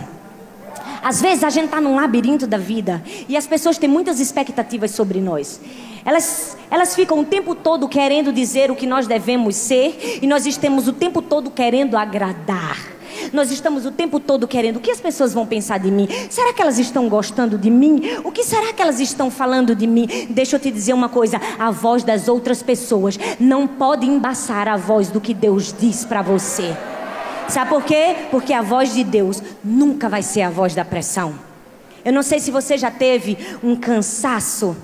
Às 1.02 1.22
vezes 1.22 1.44
a 1.44 1.50
gente 1.50 1.66
está 1.66 1.80
num 1.80 1.96
labirinto 1.96 2.46
da 2.46 2.58
vida 2.58 3.02
e 3.28 3.38
as 3.38 3.48
pessoas 3.48 3.78
têm 3.78 3.90
muitas 3.90 4.20
expectativas 4.20 4.92
sobre 4.92 5.22
nós. 5.22 5.62
Elas, 6.06 6.58
elas 6.72 6.96
ficam 6.96 7.20
o 7.20 7.26
tempo 7.26 7.56
todo 7.56 7.88
querendo 7.88 8.32
dizer 8.34 8.72
o 8.72 8.76
que 8.76 8.86
nós 8.86 9.08
devemos 9.08 9.56
ser 9.56 10.20
e 10.22 10.28
nós 10.28 10.46
estamos 10.46 10.88
o 10.88 10.94
tempo 10.94 11.22
todo 11.22 11.50
querendo 11.50 11.96
agradar. 11.96 12.99
Nós 13.34 13.52
estamos 13.52 13.86
o 13.86 13.92
tempo 13.92 14.20
todo 14.20 14.48
querendo 14.48 14.78
o 14.78 14.80
que 14.80 14.92
as 14.92 15.00
pessoas 15.00 15.34
vão 15.34 15.46
pensar 15.46 15.80
de 15.80 15.92
mim. 15.92 16.08
Será 16.30 16.54
que 16.54 16.62
elas 16.62 16.80
estão 16.80 17.08
gostando 17.10 17.58
de 17.58 17.70
mim? 17.70 18.02
O 18.24 18.32
que 18.32 18.44
será 18.44 18.74
que 18.74 18.82
elas 18.82 19.00
estão 19.00 19.30
falando 19.30 19.76
de 19.76 19.88
mim? 19.88 20.08
Deixa 20.30 20.56
eu 20.56 20.60
te 20.60 20.72
dizer 20.72 20.94
uma 20.94 21.10
coisa: 21.10 21.40
a 21.58 21.72
voz 21.72 22.04
das 22.04 22.28
outras 22.28 22.64
pessoas 22.64 23.20
não 23.40 23.68
pode 23.68 24.06
embaçar 24.06 24.68
a 24.68 24.78
voz 24.78 25.10
do 25.10 25.22
que 25.22 25.34
Deus 25.34 25.74
diz 25.78 26.06
para 26.06 26.22
você. 26.22 26.76
Sabe 27.48 27.70
por 27.70 27.84
quê? 27.84 28.16
Porque 28.30 28.54
a 28.54 28.62
voz 28.62 28.94
de 28.94 29.04
Deus 29.04 29.42
nunca 29.64 30.08
vai 30.08 30.22
ser 30.22 30.42
a 30.42 30.50
voz 30.50 30.76
da 30.76 30.86
pressão. 30.86 31.34
Eu 32.06 32.14
não 32.14 32.24
sei 32.24 32.40
se 32.40 32.52
você 32.52 32.78
já 32.78 32.92
teve 32.92 33.38
um 33.64 33.76
cansaço 33.76 34.76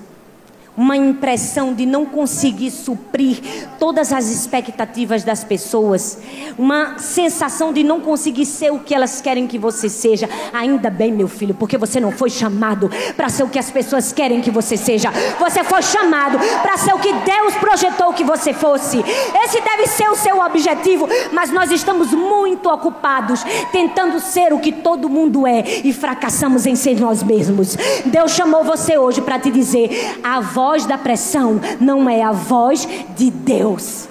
uma 0.77 0.98
impressão 0.98 1.74
de 1.74 1.86
não 1.86 2.05
conseguir 2.05 2.70
suprir 2.70 3.39
todas 3.79 4.12
as 4.12 4.29
expectativas 4.29 5.24
das 5.24 5.44
pessoas, 5.44 6.20
uma 6.58 7.00
sensação 7.00 7.72
de 7.72 7.84
não 7.84 8.01
conseguir 8.01 8.46
ser 8.46 8.72
o 8.72 8.79
que 8.79 8.94
elas 8.94 9.22
querem 9.22 9.48
que 9.48 9.58
você 9.58 9.88
seja. 9.88 10.29
Ainda 10.51 10.89
bem, 10.89 11.12
meu 11.12 11.27
filho, 11.27 11.53
porque 11.53 11.77
você 11.77 12.00
não 12.00 12.12
foi 12.12 12.29
chamado 12.29 12.89
para 13.15 13.29
ser 13.29 13.44
o 13.44 13.50
que 13.50 13.60
as 13.60 13.72
pessoas 13.72 14.12
querem 14.12 14.41
que 14.41 14.51
você 14.51 14.75
seja. 14.75 15.12
Você 15.39 15.63
foi 15.63 15.82
chamado 15.82 16.38
para 16.62 16.77
ser 16.77 16.94
o 16.94 17.00
que 17.00 17.13
Deus 17.13 17.55
projetou 17.55 18.13
que 18.13 18.24
você 18.24 18.53
fosse. 18.53 19.03
Esse 19.44 19.62
deve 19.62 19.88
ser 19.88 20.10
o 20.10 20.15
seu 20.15 20.39
objetivo, 20.41 21.08
mas 21.32 21.51
nós 21.51 21.72
estamos 21.72 22.12
muito 22.12 22.70
ocupados 22.70 23.44
tentando 23.72 24.20
ser 24.20 24.51
o 24.51 24.60
que 24.60 24.72
todo 24.72 25.10
mundo 25.10 25.48
é 25.48 25.63
e 25.84 25.94
fracassamos 25.94 26.65
em 26.65 26.75
ser 26.75 27.00
nós 27.00 27.24
mesmos. 27.24 27.77
Deus 28.05 28.32
chamou 28.32 28.63
você 28.63 28.98
hoje 28.98 29.22
para 29.22 29.39
te 29.39 29.50
dizer: 29.50 30.20
a 30.24 30.41
voz 30.41 30.65
voz 30.66 30.88
da 30.88 30.98
pressão 30.98 31.62
não 31.80 32.10
é 32.10 32.24
a 32.24 32.32
voz 32.32 32.88
de 33.16 33.30
Deus. 33.30 34.08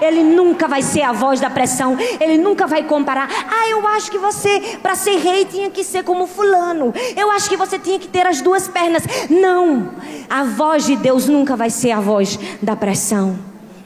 Ele 0.00 0.22
nunca 0.22 0.68
vai 0.68 0.80
ser 0.80 1.02
a 1.02 1.10
voz 1.10 1.40
da 1.40 1.50
pressão. 1.50 1.98
Ele 2.20 2.38
nunca 2.38 2.68
vai 2.68 2.84
comparar. 2.84 3.28
Ah, 3.28 3.68
eu 3.68 3.84
acho 3.88 4.08
que 4.08 4.16
você, 4.16 4.78
para 4.80 4.94
ser 4.94 5.16
rei, 5.16 5.44
tinha 5.44 5.68
que 5.70 5.82
ser 5.82 6.04
como 6.04 6.28
Fulano. 6.28 6.94
Eu 7.16 7.32
acho 7.32 7.48
que 7.48 7.56
você 7.56 7.80
tinha 7.80 7.98
que 7.98 8.06
ter 8.06 8.24
as 8.28 8.40
duas 8.40 8.68
pernas. 8.68 9.02
Não. 9.28 9.90
A 10.30 10.44
voz 10.44 10.86
de 10.86 10.94
Deus 10.94 11.26
nunca 11.26 11.56
vai 11.56 11.68
ser 11.68 11.90
a 11.90 11.98
voz 11.98 12.38
da 12.62 12.76
pressão. 12.76 13.36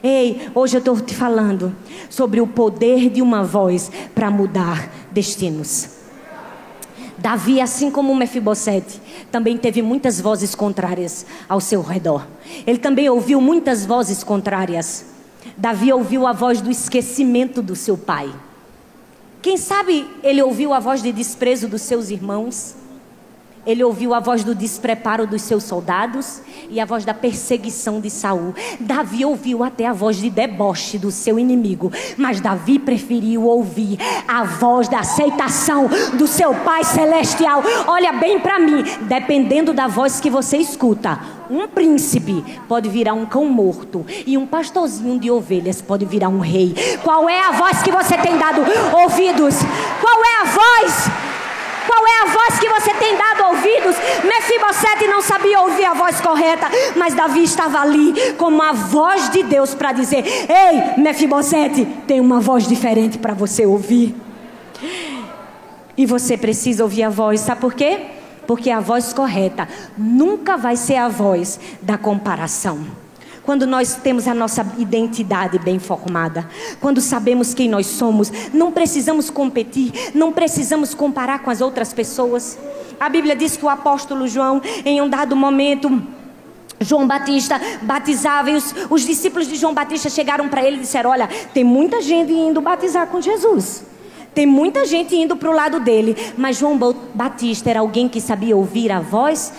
Ei, 0.03 0.51
hoje 0.55 0.77
eu 0.77 0.81
estou 0.81 1.01
te 1.01 1.17
falando 1.17 1.75
sobre 2.11 2.43
o 2.43 2.47
poder 2.47 3.09
de 3.09 3.23
uma 3.23 3.43
voz 3.43 3.91
para 4.15 4.31
mudar 4.31 4.87
destinos. 5.11 6.02
Davi, 7.23 7.61
assim 7.61 7.89
como 7.89 8.17
Mefibosete, 8.17 9.01
também 9.31 9.57
teve 9.57 9.81
muitas 9.81 10.21
vozes 10.21 10.57
contrárias 10.57 11.25
ao 11.49 11.61
seu 11.61 11.81
redor. 11.81 12.27
Ele 12.67 12.79
também 12.79 13.09
ouviu 13.09 13.41
muitas 13.41 13.87
vozes 13.87 14.25
contrárias. 14.25 15.05
Davi 15.57 15.93
ouviu 15.93 16.27
a 16.27 16.33
voz 16.33 16.61
do 16.61 16.69
esquecimento 16.69 17.63
do 17.63 17.77
seu 17.77 17.97
pai. 17.97 18.35
Quem 19.41 19.57
sabe 19.57 20.05
ele 20.25 20.43
ouviu 20.43 20.75
a 20.75 20.81
voz 20.81 21.01
de 21.01 21.13
desprezo 21.13 21.69
dos 21.69 21.83
seus 21.83 22.11
irmãos? 22.11 22.75
Ele 23.65 23.85
ouviu 23.85 24.13
a 24.13 24.19
voz 24.19 24.43
do 24.43 24.55
despreparo 24.55 25.27
dos 25.27 25.43
seus 25.43 25.63
soldados 25.63 26.41
e 26.69 26.81
a 26.81 26.85
voz 26.85 27.05
da 27.05 27.15
perseguição 27.15 28.01
de 28.01 28.11
Saul. 28.11 28.55
Davi 28.81 29.25
ouviu 29.25 29.63
até 29.63 29.87
a 29.87 29.93
voz 29.93 30.17
de 30.17 30.29
deboche 30.29 30.99
do 30.99 31.13
seu 31.13 31.39
inimigo, 31.39 31.93
mas 32.17 32.41
Davi 32.41 32.79
preferiu 32.79 33.45
ouvir 33.45 33.99
a 34.27 34.43
voz 34.43 34.89
da 34.89 35.01
aceitação 35.01 35.89
do 36.15 36.27
seu 36.27 36.53
Pai 36.55 36.83
celestial. 36.83 37.63
Olha 37.87 38.13
bem 38.13 38.41
para 38.41 38.59
mim, 38.59 38.83
dependendo 39.03 39.73
da 39.73 39.87
voz 39.87 40.21
que 40.21 40.29
você 40.29 40.57
escuta, 40.57 41.21
um 41.49 41.69
príncipe 41.69 42.45
pode 42.67 42.89
virar 42.89 43.13
um 43.15 43.27
cão 43.27 43.45
morto 43.45 44.05
e 44.27 44.37
um 44.37 44.47
pastorzinho 44.47 45.21
de 45.21 45.31
ovelhas 45.31 45.81
pode 45.81 46.05
virar 46.05 46.29
um 46.29 46.41
rei. 46.41 46.75
Qual 47.03 47.29
é 47.29 47.41
a 47.41 47.53
voz 47.53 47.83
que 47.83 47.93
você 47.93 48.17
tem 48.19 48.37
dado 48.39 48.63
ouvidos? 49.03 49.55
Qual 50.01 50.25
é 50.25 50.41
a 50.41 50.45
voz? 50.45 51.22
Qual 51.87 52.07
é 52.07 52.23
a 52.23 52.27
voz 52.27 52.59
que 52.59 52.69
você 52.69 52.95
tem 52.95 53.17
dado 53.17 53.45
ouvidos? 53.49 53.97
Mefibosete 54.25 55.07
não 55.07 55.21
sabia 55.23 55.61
ouvir 55.61 55.85
a 55.85 55.95
voz 55.95 56.21
correta, 56.21 56.67
mas 56.97 57.15
Davi 57.15 57.43
estava 57.43 57.81
ali 57.81 58.15
como 58.37 58.63
a 58.63 58.73
voz 58.73 59.31
de 59.31 59.43
Deus 59.43 59.75
para 59.75 59.93
dizer: 59.93 60.25
Ei, 60.25 61.03
Mefibosete, 61.03 61.85
tem 62.07 62.21
uma 62.21 62.41
voz 62.41 62.67
diferente 62.67 63.19
para 63.19 63.35
você 63.35 63.67
ouvir. 63.67 64.15
E 65.97 66.07
você 66.07 66.37
precisa 66.37 66.83
ouvir 66.83 67.03
a 67.03 67.11
voz, 67.11 67.41
sabe 67.41 67.61
por 67.61 67.75
quê? 67.75 68.07
Porque 68.47 68.71
a 68.71 68.81
voz 68.81 69.13
correta 69.13 69.69
nunca 69.97 70.57
vai 70.57 70.77
ser 70.77 70.97
a 70.97 71.09
voz 71.09 71.61
da 71.83 71.99
comparação 71.99 73.02
quando 73.43 73.67
nós 73.67 73.97
temos 73.97 74.29
a 74.29 74.35
nossa 74.35 74.65
identidade 74.79 75.59
bem 75.59 75.79
formada, 75.79 76.49
quando 76.81 77.01
sabemos 77.01 77.55
quem 77.55 77.69
nós 77.69 77.87
somos, 77.87 78.33
não 78.53 78.71
precisamos 78.71 79.31
competir, 79.31 79.93
não 80.15 80.33
precisamos 80.33 80.95
comparar 80.95 81.41
com 81.41 81.51
as 81.51 81.61
outras 81.61 81.93
pessoas. 81.93 82.59
A 83.01 83.09
Bíblia 83.09 83.35
diz 83.35 83.57
que 83.57 83.65
o 83.65 83.69
apóstolo 83.69 84.29
João, 84.29 84.63
em 84.85 85.01
um 85.01 85.09
dado 85.09 85.35
momento, 85.35 86.03
João 86.81 87.07
Batista 87.07 87.61
batizava 87.83 88.51
e 88.51 88.57
os, 88.57 88.75
os 88.91 89.03
discípulos 89.03 89.49
de 89.49 89.57
João 89.57 89.75
Batista 89.75 90.09
chegaram 90.09 90.49
para 90.49 90.65
ele 90.65 90.77
e 90.77 90.81
disseram: 90.81 91.11
Olha, 91.11 91.29
tem 91.53 91.65
muita 91.65 92.01
gente 92.01 92.33
indo 92.33 92.61
batizar 92.61 93.07
com 93.07 93.21
Jesus. 93.21 93.85
Tem 94.35 94.47
muita 94.47 94.87
gente 94.87 95.15
indo 95.15 95.37
para 95.37 95.51
o 95.51 95.53
lado 95.53 95.79
dele, 95.79 96.17
mas 96.39 96.57
João 96.57 96.79
Batista 97.15 97.69
era 97.69 97.81
alguém 97.81 98.09
que 98.09 98.19
sabia 98.19 98.57
ouvir 98.57 98.91
a 98.91 98.99
voz 98.99 99.53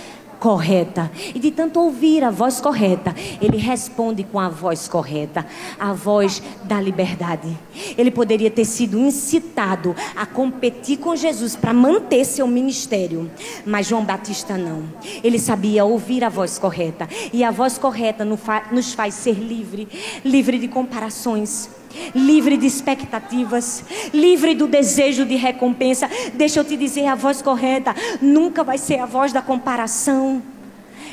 correta. 0.44 1.10
E 1.34 1.40
de 1.40 1.52
tanto 1.52 1.80
ouvir 1.80 2.22
a 2.22 2.30
voz 2.30 2.60
correta, 2.60 3.16
ele 3.42 3.56
responde 3.56 4.26
com 4.26 4.38
a 4.38 4.50
voz 4.50 4.90
correta, 4.90 5.46
a 5.80 5.94
voz 5.94 6.44
da 6.66 6.82
liberdade. 6.82 7.58
Ele 7.98 8.12
poderia 8.12 8.52
ter 8.52 8.66
sido 8.66 9.00
incitado 9.00 9.96
a 10.14 10.26
competir 10.26 10.98
com 10.98 11.16
Jesus 11.16 11.56
para 11.56 11.74
manter 11.74 12.26
seu 12.26 12.46
ministério, 12.46 13.32
mas 13.66 13.88
João 13.88 14.04
Batista 14.04 14.58
não. 14.58 14.84
Ele 15.24 15.40
sabia 15.40 15.86
ouvir 15.86 16.26
a 16.26 16.30
voz 16.30 16.60
correta, 16.60 17.08
e 17.32 17.42
a 17.42 17.50
voz 17.50 17.78
correta 17.78 18.26
nos 18.26 18.94
faz 18.94 19.14
ser 19.14 19.36
livre, 19.36 19.88
livre 20.26 20.60
de 20.60 20.68
comparações 20.68 21.70
livre 22.16 22.58
de 22.58 22.66
expectativas, 22.66 23.84
livre 24.14 24.56
do 24.56 24.68
desejo 24.68 25.26
de 25.26 25.36
recompensa. 25.36 26.10
Deixa 26.34 26.60
eu 26.60 26.64
te 26.64 26.76
dizer 26.78 27.08
a 27.08 27.16
voz 27.16 27.42
correta, 27.42 27.96
nunca 28.22 28.64
vai 28.64 28.78
ser 28.78 29.00
a 29.00 29.06
voz 29.06 29.32
da 29.32 29.42
comparação. 29.42 30.42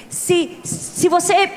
Se, 0.09 0.59
se 0.65 1.09
você 1.09 1.51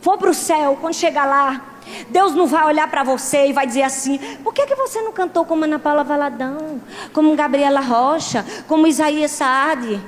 for 0.00 0.16
para 0.18 0.30
o 0.30 0.34
céu, 0.34 0.78
quando 0.80 0.94
chegar 0.94 1.26
lá, 1.26 1.76
Deus 2.08 2.34
não 2.34 2.46
vai 2.46 2.64
olhar 2.66 2.88
para 2.88 3.02
você 3.02 3.48
e 3.48 3.52
vai 3.52 3.66
dizer 3.66 3.82
assim: 3.82 4.18
por 4.42 4.52
que, 4.52 4.66
que 4.66 4.74
você 4.74 5.00
não 5.02 5.12
cantou 5.12 5.44
como 5.44 5.64
Ana 5.64 5.78
Paula 5.78 6.02
Valadão, 6.02 6.80
como 7.12 7.34
Gabriela 7.36 7.80
Rocha, 7.80 8.44
como 8.66 8.86
Isaías 8.86 9.32
Saad? 9.32 10.00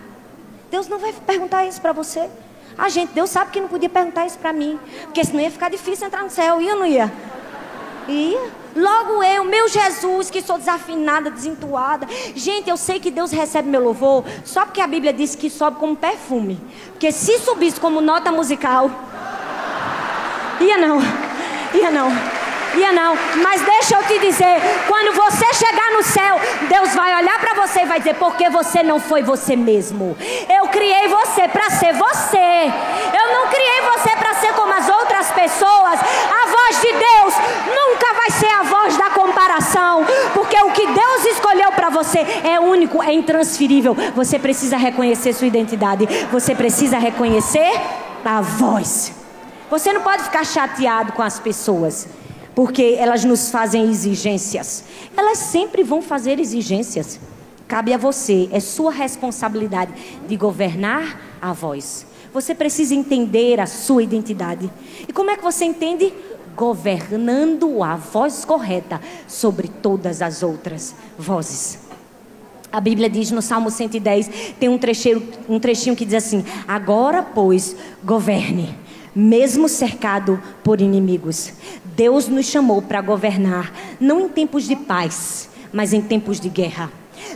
Deus 0.71 0.89
não 0.89 0.99
vai 0.99 1.13
perguntar 1.27 1.67
isso 1.67 1.81
para 1.81 1.93
você. 1.93 2.29
Ah, 2.77 2.89
gente, 2.89 3.13
Deus 3.13 3.31
sabe 3.31 3.51
que 3.51 3.61
não 3.61 3.69
podia 3.69 3.89
perguntar 3.89 4.27
isso 4.27 4.39
para 4.39 4.53
mim, 4.53 4.79
porque 5.03 5.25
senão 5.25 5.41
ia 5.41 5.51
ficar 5.51 5.69
difícil 5.69 6.07
entrar 6.07 6.23
no 6.23 6.31
céu, 6.31 6.61
ia 6.61 6.75
ou 6.75 6.81
não 6.81 6.87
ia? 6.87 7.13
Ia. 8.09 8.51
Logo 8.75 9.23
eu, 9.23 9.45
meu 9.45 9.69
Jesus, 9.69 10.31
que 10.31 10.41
sou 10.41 10.57
desafinada, 10.57 11.31
desentuada. 11.31 12.07
Gente, 12.35 12.71
eu 12.71 12.77
sei 12.77 12.99
que 12.99 13.11
Deus 13.11 13.31
recebe 13.31 13.69
meu 13.69 13.83
louvor 13.83 14.25
só 14.45 14.65
porque 14.65 14.81
a 14.81 14.87
Bíblia 14.87 15.13
diz 15.13 15.35
que 15.35 15.51
sobe 15.51 15.79
como 15.79 15.95
perfume. 15.95 16.61
Porque 16.93 17.13
se 17.13 17.39
subisse 17.39 17.79
como 17.79 18.01
nota 18.01 18.33
musical, 18.33 18.91
ia 20.61 20.79
não, 20.79 21.01
ia 21.75 21.91
não. 21.91 22.39
Ia 22.75 22.93
não, 22.93 23.17
mas 23.43 23.63
deixa 23.63 23.97
eu 23.97 24.05
te 24.05 24.19
dizer, 24.19 24.61
quando 24.87 25.15
você 25.15 25.55
chegar 25.55 25.91
no 25.91 26.03
céu, 26.03 26.39
Deus 26.69 26.95
vai 26.95 27.17
olhar 27.17 27.39
para 27.41 27.55
você 27.55 27.81
e 27.81 27.87
vai 27.87 27.99
dizer: 27.99 28.15
porque 28.17 28.51
você 28.51 28.83
não 28.83 29.01
foi 29.01 29.23
você 29.23 29.57
mesmo. 29.57 30.17
Eu 30.55 30.69
criei 30.69 31.09
você 31.09 31.49
para 31.49 31.71
ser 31.71 31.95
você. 31.95 32.73
Eu 33.19 33.33
não 33.33 33.49
criei 33.49 33.81
você 33.81 34.11
para 34.17 34.35
ser 34.35 34.53
como 34.53 34.73
as 34.73 34.89
outras 34.89 35.31
pessoas 35.33 35.99
voz 36.69 36.81
de 36.83 36.93
Deus 36.93 37.35
nunca 37.67 38.15
vai 38.15 38.31
ser 38.31 38.49
a 38.49 38.63
voz 38.63 38.97
da 38.97 39.11
comparação, 39.11 40.05
porque 40.35 40.57
o 40.61 40.71
que 40.73 40.87
Deus 40.87 41.25
escolheu 41.33 41.73
para 41.73 41.89
você 41.89 42.19
é 42.19 42.61
único, 42.61 43.03
é 43.03 43.13
intransferível. 43.13 43.97
Você 44.15 44.39
precisa 44.39 44.77
reconhecer 44.77 45.33
sua 45.33 45.47
identidade, 45.47 46.07
você 46.31 46.55
precisa 46.55 46.99
reconhecer 46.99 47.73
a 48.25 48.43
voz. 48.43 49.13
Você 49.71 49.93
não 49.93 50.03
pode 50.03 50.25
ficar 50.25 50.45
chateado 50.45 51.13
com 51.13 51.23
as 51.23 51.39
pessoas, 51.39 52.09
porque 52.55 52.97
elas 52.99 53.25
nos 53.25 53.51
fazem 53.51 53.89
exigências. 53.89 54.85
Elas 55.17 55.39
sempre 55.39 55.83
vão 55.83 56.03
fazer 56.03 56.39
exigências. 56.39 57.19
Cabe 57.67 57.95
a 57.95 57.99
você, 57.99 58.49
é 58.53 58.61
sua 58.61 58.91
responsabilidade 58.91 59.93
de 60.27 60.37
governar 60.37 61.19
a 61.41 61.53
voz. 61.53 62.07
Você 62.33 62.55
precisa 62.55 62.95
entender 62.95 63.59
a 63.59 63.67
sua 63.67 64.03
identidade. 64.03 64.71
E 65.07 65.13
como 65.13 65.31
é 65.31 65.37
que 65.37 65.43
você 65.43 65.65
entende? 65.65 66.13
Governando 66.59 67.85
a 67.85 67.95
voz 67.95 68.45
correta 68.45 69.01
sobre 69.29 69.69
todas 69.69 70.21
as 70.21 70.43
outras 70.43 70.93
vozes. 71.17 71.79
A 72.73 72.81
Bíblia 72.81 73.09
diz 73.09 73.31
no 73.31 73.41
Salmo 73.41 73.71
110, 73.71 74.55
tem 74.59 74.69
um 74.69 74.77
trechinho, 74.77 75.23
um 75.49 75.61
trechinho 75.61 75.95
que 75.95 76.05
diz 76.05 76.15
assim: 76.15 76.45
Agora, 76.67 77.23
pois, 77.23 77.77
governe, 78.03 78.77
mesmo 79.15 79.69
cercado 79.69 80.43
por 80.65 80.81
inimigos. 80.81 81.53
Deus 81.95 82.27
nos 82.27 82.47
chamou 82.47 82.83
para 82.83 83.01
governar, 83.01 83.73
não 84.01 84.23
em 84.23 84.29
tempos 84.29 84.65
de 84.65 84.75
paz, 84.75 85.49
mas 85.73 85.93
em 85.93 86.01
tempos 86.01 86.41
de 86.41 86.49
guerra. 86.49 86.91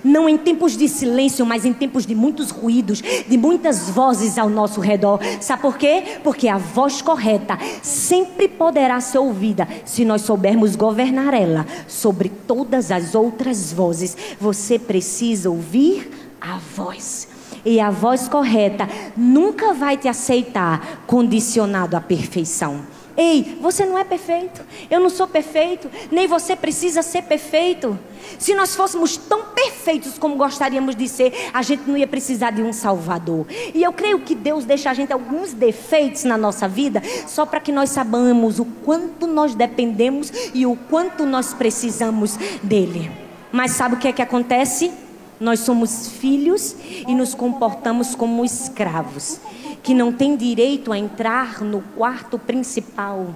Não 0.05 0.29
em 0.29 0.37
tempos 0.37 0.77
de 0.77 0.89
silêncio, 0.89 1.45
mas 1.45 1.65
em 1.65 1.73
tempos 1.73 2.07
de 2.07 2.15
muitos 2.15 2.51
ruídos, 2.51 3.01
de 3.01 3.37
muitas 3.37 3.91
vozes 3.91 4.39
ao 4.39 4.49
nosso 4.49 4.81
redor. 4.81 5.21
Sabe 5.41 5.63
por 5.63 5.77
quê? 5.77 6.19
Porque 6.23 6.49
a 6.49 6.59
voz 6.59 7.03
correta 7.03 7.59
sempre 7.83 8.49
poderá 8.49 9.01
ser 9.01 9.19
ouvida 9.19 9.69
se 9.85 10.05
nós 10.05 10.23
soubermos 10.23 10.77
governar 10.77 11.35
ela 11.35 11.67
sobre 11.87 12.29
todas 12.29 12.91
as 12.91 13.15
outras 13.15 13.73
vozes. 13.73 14.17
Você 14.41 14.79
precisa 14.79 15.51
ouvir 15.51 16.11
a 16.41 16.59
voz. 16.77 17.29
E 17.65 17.79
a 17.79 17.91
voz 17.91 18.29
correta 18.29 18.89
nunca 19.17 19.73
vai 19.73 19.97
te 19.97 20.09
aceitar 20.09 21.05
condicionado 21.07 21.97
à 21.97 22.01
perfeição. 22.01 22.81
Ei, 23.17 23.59
você 23.61 23.85
não 23.85 23.99
é 23.99 24.05
perfeito. 24.05 24.63
Eu 24.91 25.01
não 25.01 25.11
sou 25.11 25.27
perfeito. 25.27 25.91
Nem 26.11 26.27
você 26.27 26.57
precisa 26.57 27.03
ser 27.03 27.23
perfeito. 27.23 27.99
Se 28.39 28.55
nós 28.55 28.75
fôssemos 28.75 29.17
tão 29.17 29.47
perfeitos 29.47 30.19
como 30.19 30.37
gostaríamos 30.37 30.97
de 30.97 31.09
ser, 31.09 31.51
a 31.53 31.63
gente 31.63 31.83
não 31.87 31.97
ia 31.97 32.07
precisar 32.07 32.51
de 32.51 32.63
um 32.63 32.73
Salvador. 32.73 33.47
E 33.75 33.83
eu 33.83 33.93
creio 33.93 34.21
que 34.21 34.35
Deus 34.35 34.65
deixa 34.65 34.91
a 34.91 34.95
gente 34.95 35.13
alguns 35.13 35.53
defeitos 35.53 36.25
na 36.25 36.37
nossa 36.37 36.67
vida, 36.67 37.03
só 37.27 37.45
para 37.45 37.61
que 37.61 37.73
nós 37.73 37.91
saibamos 37.91 38.59
o 38.59 38.65
quanto 38.65 39.27
nós 39.27 39.55
dependemos 39.55 40.33
e 40.55 40.65
o 40.67 40.77
quanto 40.77 41.27
nós 41.27 41.53
precisamos 41.53 42.39
dele. 42.63 43.11
Mas 43.51 43.73
sabe 43.73 43.97
o 43.97 43.99
que 43.99 44.09
é 44.09 44.13
que 44.13 44.23
acontece? 44.23 44.91
Nós 45.39 45.61
somos 45.61 46.09
filhos 46.09 46.77
e 47.07 47.15
nos 47.15 47.35
comportamos 47.35 48.15
como 48.15 48.45
escravos 48.45 49.41
que 49.83 49.95
não 49.95 50.13
tem 50.13 50.37
direito 50.37 50.93
a 50.93 50.99
entrar 50.99 51.63
no 51.63 51.83
quarto 51.97 52.39
principal. 52.39 53.35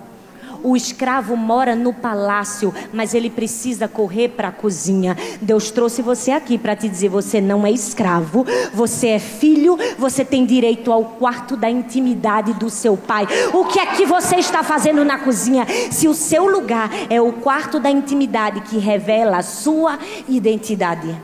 O 0.62 0.76
escravo 0.76 1.36
mora 1.36 1.76
no 1.76 1.92
palácio, 1.92 2.74
mas 2.92 3.14
ele 3.14 3.28
precisa 3.28 3.86
correr 3.86 4.30
para 4.30 4.48
a 4.48 4.52
cozinha. 4.52 5.16
Deus 5.40 5.70
trouxe 5.70 6.02
você 6.02 6.30
aqui 6.30 6.56
para 6.56 6.74
te 6.74 6.88
dizer: 6.88 7.08
você 7.08 7.40
não 7.40 7.66
é 7.66 7.70
escravo, 7.70 8.44
você 8.72 9.08
é 9.08 9.18
filho, 9.18 9.78
você 9.98 10.24
tem 10.24 10.46
direito 10.46 10.92
ao 10.92 11.04
quarto 11.04 11.56
da 11.56 11.70
intimidade 11.70 12.54
do 12.54 12.70
seu 12.70 12.96
pai. 12.96 13.26
O 13.52 13.64
que 13.66 13.78
é 13.78 13.86
que 13.86 14.06
você 14.06 14.36
está 14.36 14.62
fazendo 14.62 15.04
na 15.04 15.18
cozinha? 15.18 15.66
Se 15.90 16.08
o 16.08 16.14
seu 16.14 16.48
lugar 16.48 16.90
é 17.10 17.20
o 17.20 17.32
quarto 17.32 17.78
da 17.78 17.90
intimidade 17.90 18.62
que 18.62 18.78
revela 18.78 19.38
a 19.38 19.42
sua 19.42 19.98
identidade. 20.28 21.14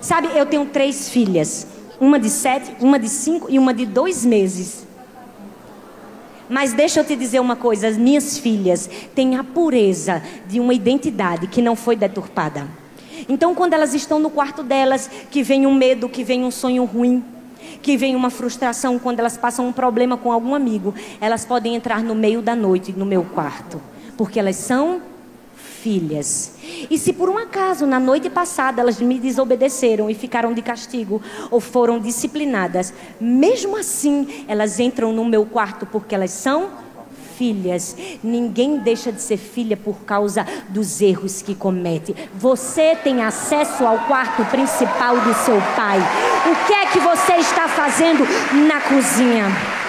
Sabe, 0.00 0.28
eu 0.34 0.44
tenho 0.44 0.66
três 0.66 1.08
filhas 1.08 1.66
uma 2.02 2.18
de 2.18 2.28
sete, 2.28 2.74
uma 2.80 2.98
de 2.98 3.08
cinco 3.08 3.46
e 3.48 3.60
uma 3.60 3.72
de 3.72 3.86
dois 3.86 4.24
meses. 4.24 4.84
Mas 6.48 6.72
deixa 6.72 6.98
eu 6.98 7.04
te 7.04 7.14
dizer 7.14 7.38
uma 7.38 7.54
coisa: 7.54 7.86
as 7.86 7.96
minhas 7.96 8.36
filhas 8.38 8.90
têm 9.14 9.36
a 9.36 9.44
pureza 9.44 10.20
de 10.48 10.58
uma 10.58 10.74
identidade 10.74 11.46
que 11.46 11.62
não 11.62 11.76
foi 11.76 11.94
deturpada. 11.94 12.66
Então, 13.28 13.54
quando 13.54 13.74
elas 13.74 13.94
estão 13.94 14.18
no 14.18 14.30
quarto 14.30 14.64
delas, 14.64 15.08
que 15.30 15.44
vem 15.44 15.64
um 15.64 15.72
medo, 15.72 16.08
que 16.08 16.24
vem 16.24 16.44
um 16.44 16.50
sonho 16.50 16.84
ruim, 16.84 17.22
que 17.80 17.96
vem 17.96 18.16
uma 18.16 18.30
frustração, 18.30 18.98
quando 18.98 19.20
elas 19.20 19.36
passam 19.36 19.68
um 19.68 19.72
problema 19.72 20.16
com 20.16 20.32
algum 20.32 20.56
amigo, 20.56 20.92
elas 21.20 21.44
podem 21.44 21.76
entrar 21.76 22.02
no 22.02 22.16
meio 22.16 22.42
da 22.42 22.56
noite 22.56 22.92
no 22.92 23.06
meu 23.06 23.22
quarto, 23.22 23.80
porque 24.16 24.40
elas 24.40 24.56
são 24.56 25.00
filhas. 25.82 26.54
E 26.88 26.96
se 26.96 27.12
por 27.12 27.28
um 27.28 27.36
acaso 27.36 27.86
na 27.86 27.98
noite 27.98 28.30
passada 28.30 28.80
elas 28.80 29.00
me 29.00 29.18
desobedeceram 29.18 30.08
e 30.08 30.14
ficaram 30.14 30.54
de 30.54 30.62
castigo 30.62 31.20
ou 31.50 31.60
foram 31.60 31.98
disciplinadas, 31.98 32.94
mesmo 33.20 33.76
assim 33.76 34.44
elas 34.46 34.78
entram 34.78 35.12
no 35.12 35.24
meu 35.24 35.44
quarto 35.44 35.84
porque 35.84 36.14
elas 36.14 36.30
são 36.30 36.70
filhas. 37.36 37.96
Ninguém 38.22 38.78
deixa 38.78 39.10
de 39.10 39.20
ser 39.20 39.36
filha 39.36 39.76
por 39.76 39.96
causa 40.04 40.46
dos 40.68 41.00
erros 41.00 41.42
que 41.42 41.54
comete. 41.54 42.14
Você 42.34 42.94
tem 43.02 43.20
acesso 43.20 43.84
ao 43.84 43.98
quarto 44.06 44.44
principal 44.44 45.18
do 45.20 45.34
seu 45.34 45.60
pai. 45.74 45.98
O 46.46 46.66
que 46.66 46.72
é 46.72 46.86
que 46.86 47.00
você 47.00 47.32
está 47.34 47.66
fazendo 47.66 48.24
na 48.68 48.80
cozinha? 48.82 49.81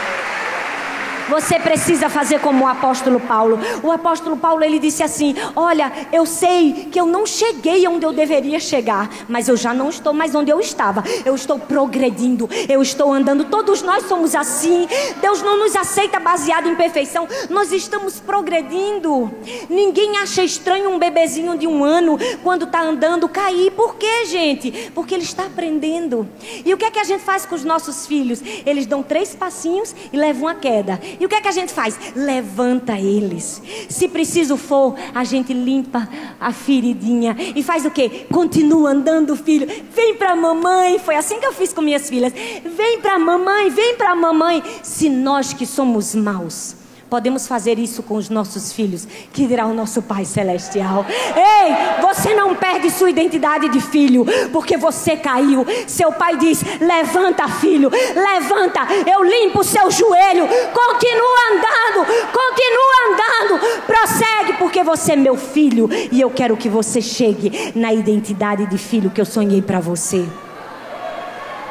Você 1.34 1.58
precisa 1.58 2.10
fazer 2.10 2.40
como 2.42 2.64
o 2.64 2.68
apóstolo 2.68 3.20
Paulo. 3.20 3.58
O 3.82 3.92
apóstolo 3.92 4.38
Paulo 4.38 4.64
ele 4.64 4.78
disse 4.78 5.02
assim: 5.02 5.34
Olha, 5.56 5.92
eu 6.12 6.28
sei 6.28 6.90
que 6.92 7.00
eu 7.00 7.08
não 7.08 7.26
cheguei 7.26 7.88
onde 7.88 8.06
eu 8.06 8.14
deveria 8.14 8.60
chegar, 8.60 9.10
mas 9.28 9.48
eu 9.48 9.58
já 9.58 9.74
não 9.74 9.90
estou 9.90 10.14
mais 10.14 10.36
onde 10.36 10.52
eu 10.52 10.60
estava. 10.60 11.04
Eu 11.26 11.34
estou 11.34 11.58
progredindo, 11.58 12.48
eu 12.70 12.84
estou 12.84 13.12
andando. 13.12 13.46
Todos 13.46 13.82
nós 13.82 14.06
somos 14.06 14.36
assim. 14.36 14.88
Deus 15.22 15.42
não 15.42 15.58
nos 15.58 15.76
aceita 15.76 16.20
baseado 16.20 16.70
em 16.70 16.76
perfeição. 16.76 17.28
Nós 17.50 17.72
estamos 17.72 18.20
progredindo. 18.20 19.34
Ninguém 19.68 20.18
acha 20.18 20.44
estranho 20.44 20.92
um 20.92 21.00
bebezinho 21.00 21.58
de 21.58 21.66
um 21.66 21.84
ano 21.84 22.16
quando 22.44 22.66
está 22.66 22.84
andando 22.84 23.28
cair. 23.28 23.72
Por 23.72 23.96
quê, 23.96 24.28
gente? 24.28 24.92
Porque 24.94 25.16
ele 25.16 25.24
está 25.24 25.48
aprendendo. 25.48 26.30
E 26.64 26.72
o 26.72 26.78
que 26.78 26.86
é 26.86 26.92
que 26.92 27.00
a 27.00 27.04
gente 27.04 27.24
faz 27.24 27.44
com 27.44 27.56
os 27.56 27.64
nossos 27.64 28.06
filhos? 28.06 28.40
Eles 28.68 28.86
dão 28.86 29.02
três 29.02 29.34
passinhos 29.34 29.96
e 30.12 30.16
levam 30.16 30.48
a 30.48 30.54
queda. 30.54 31.02
E 31.24 31.26
o 31.26 31.30
que 31.30 31.36
é 31.36 31.42
que 31.42 31.48
a 31.48 31.54
gente 31.54 31.72
faz? 31.72 31.98
Levanta 32.18 33.00
eles. 33.00 33.62
Se 33.88 34.10
preciso 34.10 34.58
for, 34.58 34.94
a 35.16 35.24
gente 35.24 35.54
limpa 35.54 36.06
a 36.38 36.52
feridinha 36.52 37.34
e 37.56 37.64
faz 37.64 37.86
o 37.86 37.92
quê? 37.92 38.26
Continua 38.30 38.90
andando, 38.90 39.34
filho. 39.34 39.66
Vem 39.96 40.16
para 40.16 40.36
mamãe. 40.36 41.00
Foi 41.00 41.16
assim 41.16 41.40
que 41.40 41.46
eu 41.46 41.54
fiz 41.54 41.72
com 41.72 41.82
minhas 41.82 42.10
filhas. 42.10 42.34
Vem 42.34 43.00
para 43.00 43.18
mamãe, 43.18 43.70
vem 43.70 43.96
para 43.96 44.14
mamãe. 44.14 44.62
Se 44.84 45.08
nós 45.08 45.54
que 45.54 45.66
somos 45.66 46.14
maus 46.14 46.83
podemos 47.14 47.48
fazer 47.48 47.78
isso 47.78 48.02
com 48.02 48.16
os 48.16 48.28
nossos 48.28 48.74
filhos, 48.74 49.08
que 49.32 49.46
dirá 49.46 49.68
o 49.68 49.74
nosso 49.76 50.02
Pai 50.02 50.26
Celestial. 50.26 51.06
Ei, 51.08 52.02
você 52.02 52.34
não 52.34 52.56
perde 52.56 52.90
sua 52.90 53.12
identidade 53.12 53.70
de 53.70 53.80
filho, 53.80 54.26
porque 54.52 54.78
você 54.78 55.16
caiu. 55.16 55.64
Seu 55.86 56.12
pai 56.12 56.38
diz: 56.38 56.64
levanta, 56.82 57.48
filho, 57.48 57.92
levanta, 58.16 58.80
eu 59.06 59.24
limpo 59.24 59.60
o 59.60 59.64
seu 59.64 59.92
joelho, 59.92 60.48
continua 60.74 61.38
andando, 61.52 62.08
continua 62.34 62.96
andando, 63.12 63.86
prossegue, 63.86 64.54
porque 64.54 64.84
você 64.84 65.12
é 65.12 65.16
meu 65.16 65.38
filho 65.38 65.88
e 66.12 66.20
eu 66.20 66.32
quero 66.32 66.58
que 66.58 66.68
você 66.68 67.00
chegue 67.00 67.74
na 67.76 67.94
identidade 67.94 68.66
de 68.66 68.78
filho 68.80 69.12
que 69.12 69.22
eu 69.22 69.26
sonhei 69.26 69.62
para 69.62 69.80
você. 69.80 70.28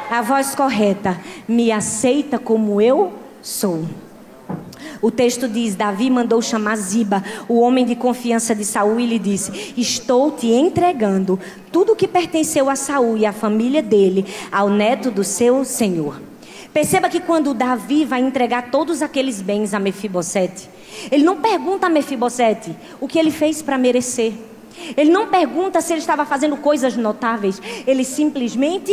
A 0.09 0.21
voz 0.21 0.55
correta 0.55 1.19
me 1.45 1.69
aceita 1.69 2.39
como 2.39 2.79
eu 2.79 3.11
sou. 3.41 3.83
O 5.03 5.11
texto 5.11 5.49
diz: 5.49 5.75
Davi 5.75 6.09
mandou 6.09 6.41
chamar 6.41 6.77
Ziba, 6.77 7.21
o 7.49 7.59
homem 7.59 7.85
de 7.85 7.93
confiança 7.93 8.55
de 8.55 8.63
Saul, 8.63 9.01
e 9.01 9.05
lhe 9.05 9.19
disse: 9.19 9.73
Estou 9.75 10.31
te 10.31 10.47
entregando 10.47 11.37
tudo 11.73 11.91
o 11.91 11.95
que 11.95 12.07
pertenceu 12.07 12.69
a 12.69 12.75
Saul 12.77 13.17
e 13.17 13.25
à 13.25 13.33
família 13.33 13.83
dele, 13.83 14.25
ao 14.49 14.69
neto 14.69 15.11
do 15.11 15.21
seu 15.21 15.65
senhor. 15.65 16.21
Perceba 16.73 17.09
que 17.09 17.19
quando 17.19 17.53
Davi 17.53 18.05
vai 18.05 18.21
entregar 18.21 18.71
todos 18.71 19.01
aqueles 19.01 19.41
bens 19.41 19.73
a 19.73 19.79
Mefibosete, 19.79 20.69
ele 21.11 21.25
não 21.25 21.35
pergunta 21.35 21.87
a 21.87 21.89
Mefibosete 21.89 22.73
o 23.01 23.07
que 23.07 23.19
ele 23.19 23.29
fez 23.29 23.61
para 23.61 23.77
merecer. 23.77 24.31
Ele 24.95 25.11
não 25.11 25.27
pergunta 25.27 25.81
se 25.81 25.91
ele 25.91 25.99
estava 25.99 26.25
fazendo 26.25 26.55
coisas 26.55 26.95
notáveis. 26.95 27.61
Ele 27.85 28.05
simplesmente 28.05 28.91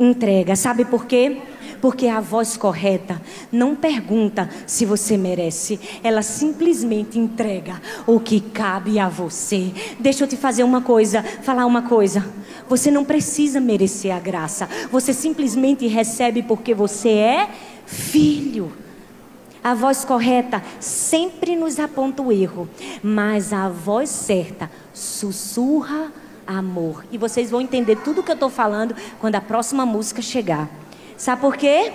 entrega. 0.00 0.56
Sabe 0.56 0.84
por 0.86 1.04
quê? 1.04 1.36
Porque 1.82 2.06
a 2.06 2.20
voz 2.20 2.56
correta 2.56 3.20
não 3.50 3.74
pergunta 3.74 4.48
se 4.68 4.86
você 4.86 5.16
merece, 5.16 5.80
ela 6.04 6.22
simplesmente 6.22 7.18
entrega 7.18 7.82
o 8.06 8.20
que 8.20 8.40
cabe 8.40 9.00
a 9.00 9.08
você. 9.08 9.72
Deixa 9.98 10.22
eu 10.22 10.28
te 10.28 10.36
fazer 10.36 10.62
uma 10.62 10.80
coisa, 10.80 11.24
falar 11.42 11.66
uma 11.66 11.82
coisa. 11.82 12.24
Você 12.68 12.88
não 12.88 13.04
precisa 13.04 13.60
merecer 13.60 14.14
a 14.14 14.20
graça, 14.20 14.68
você 14.92 15.12
simplesmente 15.12 15.88
recebe 15.88 16.44
porque 16.44 16.72
você 16.72 17.08
é 17.08 17.50
filho. 17.84 18.72
A 19.62 19.74
voz 19.74 20.04
correta 20.04 20.62
sempre 20.78 21.56
nos 21.56 21.80
aponta 21.80 22.22
o 22.22 22.30
erro, 22.30 22.68
mas 23.02 23.52
a 23.52 23.68
voz 23.68 24.08
certa 24.08 24.70
sussurra 24.94 26.12
amor. 26.46 27.04
E 27.10 27.18
vocês 27.18 27.50
vão 27.50 27.60
entender 27.60 27.96
tudo 27.96 28.20
o 28.20 28.22
que 28.22 28.30
eu 28.30 28.34
estou 28.34 28.50
falando 28.50 28.94
quando 29.18 29.34
a 29.34 29.40
próxima 29.40 29.84
música 29.84 30.22
chegar. 30.22 30.81
Sabe 31.22 31.40
por 31.40 31.56
quê? 31.56 31.92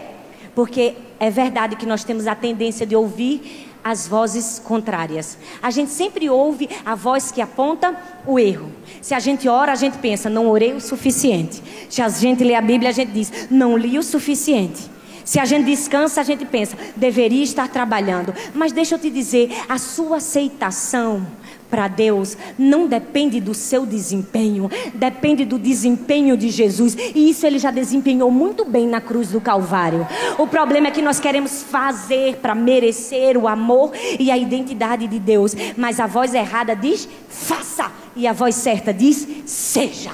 Porque 0.56 0.96
é 1.20 1.30
verdade 1.30 1.76
que 1.76 1.86
nós 1.86 2.06
temos 2.06 2.28
a 2.28 2.34
tendência 2.34 2.86
de 2.86 2.96
ouvir 2.96 3.68
as 3.84 4.08
vozes 4.08 4.58
contrárias. 4.58 5.38
A 5.62 5.70
gente 5.70 5.92
sempre 5.92 6.30
ouve 6.30 6.70
a 6.86 6.96
voz 6.96 7.30
que 7.30 7.42
aponta 7.42 7.94
o 8.26 8.40
erro. 8.40 8.72
Se 9.02 9.13
a 9.13 9.20
gente 9.20 9.50
ora, 9.50 9.74
a 9.74 9.76
gente 9.76 9.98
pensa, 9.98 10.30
não 10.30 10.48
orei 10.48 10.72
o 10.72 10.80
suficiente. 10.80 11.62
Se 11.90 12.02
a 12.02 12.08
gente 12.08 12.42
lê 12.42 12.56
a 12.56 12.62
Bíblia, 12.62 12.90
a 12.90 12.94
gente 12.94 13.12
diz, 13.12 13.50
não 13.52 13.76
li 13.76 14.00
o 14.00 14.04
suficiente. 14.04 14.90
Se 15.26 15.42
a 15.42 15.44
gente 15.44 15.66
descansa, 15.66 16.22
a 16.22 16.24
gente 16.24 16.46
pensa, 16.46 16.78
deveria 16.96 17.44
estar 17.44 17.68
trabalhando. 17.68 18.34
Mas 18.54 18.72
deixa 18.72 18.96
eu 18.96 19.00
te 19.00 19.10
dizer, 19.10 19.52
a 19.68 19.78
sua 19.78 20.18
aceitação 20.18 21.28
para 21.69 21.88
Deus 21.88 22.38
não 22.58 22.88
depende 22.88 23.39
do 23.39 23.53
seu 23.53 23.86
desempenho, 23.86 24.69
depende 24.93 25.45
do 25.45 25.60
desempenho 25.60 26.38
de 26.38 26.49
Jesus. 26.49 26.95
E 27.15 27.30
isso 27.30 27.45
ele 27.45 27.60
já 27.60 27.71
desempenhou 27.71 28.32
muito 28.32 28.65
bem 28.65 28.88
na 28.88 29.01
cruz 29.01 29.30
do 29.30 29.41
Calvário. 29.41 30.08
O 30.38 30.47
problema 30.47 30.88
é 30.88 30.91
que 30.91 31.01
nós 31.01 31.19
queremos 31.19 31.63
fazer 31.63 32.38
para 32.38 32.56
merecer 32.56 33.38
o 33.38 33.47
amor 33.47 33.91
e 34.19 34.32
a 34.32 34.38
identidade 34.38 35.08
de 35.08 35.19
Deus. 35.19 35.56
Mas 35.75 35.99
a 35.99 36.08
voz 36.08 36.34
errada 36.34 36.75
diz 36.75 37.08
faça, 37.30 37.91
e 38.15 38.27
a 38.27 38.34
voz 38.34 38.56
certa 38.56 38.93
diz 38.93 39.27
seja. 39.45 40.12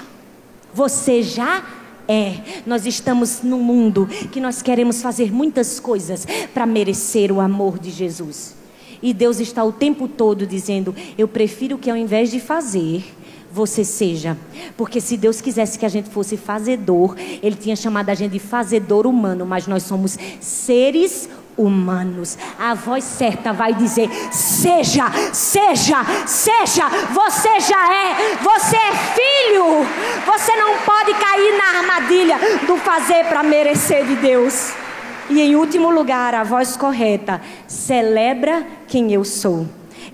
Você 0.73 1.21
já 1.21 1.63
é, 2.07 2.61
nós 2.65 2.85
estamos 2.85 3.41
num 3.41 3.59
mundo 3.59 4.07
que 4.31 4.41
nós 4.41 4.61
queremos 4.61 5.01
fazer 5.01 5.31
muitas 5.31 5.79
coisas 5.79 6.27
para 6.53 6.65
merecer 6.65 7.31
o 7.31 7.39
amor 7.39 7.79
de 7.79 7.89
Jesus. 7.89 8.62
E 9.03 9.13
Deus 9.13 9.41
está 9.41 9.61
o 9.63 9.71
tempo 9.73 10.07
todo 10.07 10.47
dizendo: 10.47 10.95
Eu 11.17 11.27
prefiro 11.27 11.77
que 11.77 11.91
ao 11.91 11.97
invés 11.97 12.31
de 12.31 12.39
fazer, 12.39 13.03
você 13.51 13.83
seja. 13.83 14.37
Porque 14.77 15.01
se 15.01 15.17
Deus 15.17 15.41
quisesse 15.41 15.77
que 15.77 15.85
a 15.85 15.89
gente 15.89 16.09
fosse 16.09 16.37
fazedor, 16.37 17.15
Ele 17.43 17.55
tinha 17.55 17.75
chamado 17.75 18.09
a 18.09 18.15
gente 18.15 18.31
de 18.31 18.39
fazedor 18.39 19.05
humano, 19.05 19.45
mas 19.45 19.67
nós 19.67 19.83
somos 19.83 20.17
seres 20.39 21.29
humanos. 21.57 22.37
A 22.57 22.73
voz 22.73 23.03
certa 23.03 23.51
vai 23.51 23.73
dizer: 23.73 24.09
seja, 24.31 25.11
seja, 25.33 25.97
seja, 26.25 26.87
você 27.11 27.59
já 27.59 27.93
é, 27.93 28.37
você 28.41 28.77
é 28.77 28.93
filho. 29.13 29.85
Você 30.25 30.55
não 30.55 30.79
pode 30.79 31.13
cair 31.15 31.57
na 31.57 31.79
armadilha 31.79 32.37
do 32.65 32.77
fazer 32.77 33.25
para 33.25 33.43
merecer 33.43 34.05
de 34.05 34.15
Deus. 34.15 34.82
E 35.29 35.39
em 35.39 35.55
último 35.55 35.89
lugar, 35.89 36.35
a 36.35 36.43
voz 36.43 36.75
correta 36.75 37.41
celebra 37.67 38.65
quem 38.87 39.11
eu 39.13 39.23
sou. 39.23 39.65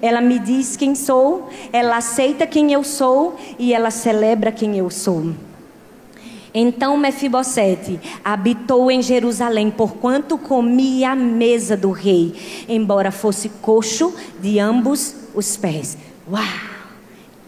Ela 0.02 0.22
me 0.22 0.40
diz 0.40 0.78
quem 0.78 0.96
sou, 0.96 1.50
ela 1.74 1.98
aceita 1.98 2.48
quem 2.48 2.72
eu 2.72 2.84
sou 2.84 3.36
e 3.58 3.74
ela 3.74 3.92
celebra 3.92 4.52
quem 4.52 4.78
eu 4.78 4.90
sou. 4.90 5.34
Então 6.54 6.98
Mefibosete 6.98 8.00
habitou 8.24 8.90
em 8.90 9.02
Jerusalém, 9.02 9.70
porquanto 9.70 10.38
comia 10.38 11.12
a 11.12 11.16
mesa 11.16 11.76
do 11.76 11.92
rei, 11.92 12.34
embora 12.68 13.12
fosse 13.12 13.50
coxo 13.50 14.14
de 14.40 14.58
ambos 14.60 15.16
os 15.36 15.58
pés. 15.58 15.98
Uau! 16.30 16.44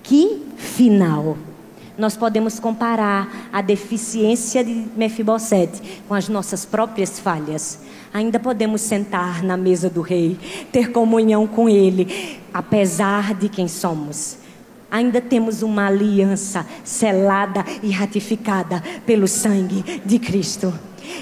Que 0.04 0.42
final! 0.58 1.38
Nós 2.02 2.18
podemos 2.18 2.60
comparar 2.60 3.50
a 3.54 3.62
deficiência 3.62 4.64
de 4.64 4.88
Mefibosete 4.98 6.02
com 6.08 6.16
as 6.16 6.28
nossas 6.28 6.66
próprias 6.66 7.20
falhas. 7.20 7.78
Ainda 8.12 8.40
podemos 8.40 8.82
sentar 8.82 9.44
na 9.44 9.56
mesa 9.56 9.88
do 9.88 10.02
rei, 10.02 10.36
ter 10.72 10.92
comunhão 10.92 11.46
com 11.46 11.70
ele, 11.70 12.40
apesar 12.52 13.36
de 13.36 13.48
quem 13.48 13.68
somos. 13.68 14.38
Ainda 14.90 15.22
temos 15.22 15.62
uma 15.62 15.86
aliança 15.86 16.66
selada 16.84 17.64
e 17.84 17.92
ratificada 17.92 18.82
pelo 19.06 19.28
sangue 19.28 20.02
de 20.04 20.18
Cristo. 20.18 20.74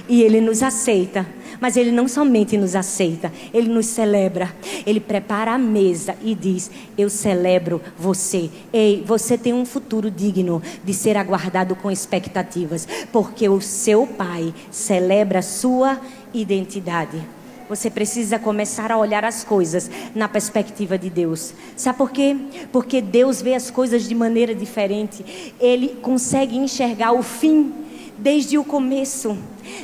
E 0.08 0.22
ele 0.22 0.40
nos 0.40 0.64
aceita 0.64 1.28
mas 1.60 1.78
ele 1.78 1.92
não 1.92 2.08
somente 2.08 2.58
nos 2.58 2.76
aceita, 2.76 3.32
ele 3.54 3.70
nos 3.70 3.86
celebra. 3.88 4.54
Ele 4.86 5.00
prepara 5.00 5.52
a 5.52 5.58
mesa 5.58 6.16
e 6.22 6.34
diz: 6.34 6.72
Eu 6.98 7.10
celebro 7.10 7.82
você. 7.98 8.50
Ei, 8.72 9.04
você 9.06 9.38
tem 9.38 9.54
um 9.54 9.66
futuro 9.66 10.10
digno 10.10 10.62
de 10.84 10.94
ser 10.94 11.18
aguardado 11.18 11.76
com 11.76 11.92
expectativas, 11.92 12.88
porque 13.12 13.48
o 13.50 13.62
seu 13.62 14.08
pai 14.08 14.54
celebra 14.72 15.40
a 15.40 15.44
sua 15.44 16.00
identidade. 16.34 17.22
Você 17.70 17.92
precisa 17.92 18.40
começar 18.40 18.92
a 18.92 18.98
olhar 18.98 19.24
as 19.24 19.44
coisas 19.44 19.92
na 20.16 20.28
perspectiva 20.28 20.98
de 20.98 21.08
Deus. 21.08 21.54
Sabe 21.76 22.00
por 22.00 22.10
quê? 22.10 22.36
Porque 22.72 23.00
Deus 23.00 23.44
vê 23.44 23.54
as 23.54 23.70
coisas 23.70 24.08
de 24.08 24.16
maneira 24.16 24.56
diferente. 24.56 25.54
Ele 25.60 25.90
consegue 26.02 26.58
enxergar 26.58 27.12
o 27.12 27.22
fim 27.22 27.72
desde 28.22 28.58
o 28.58 28.64
começo. 28.64 29.38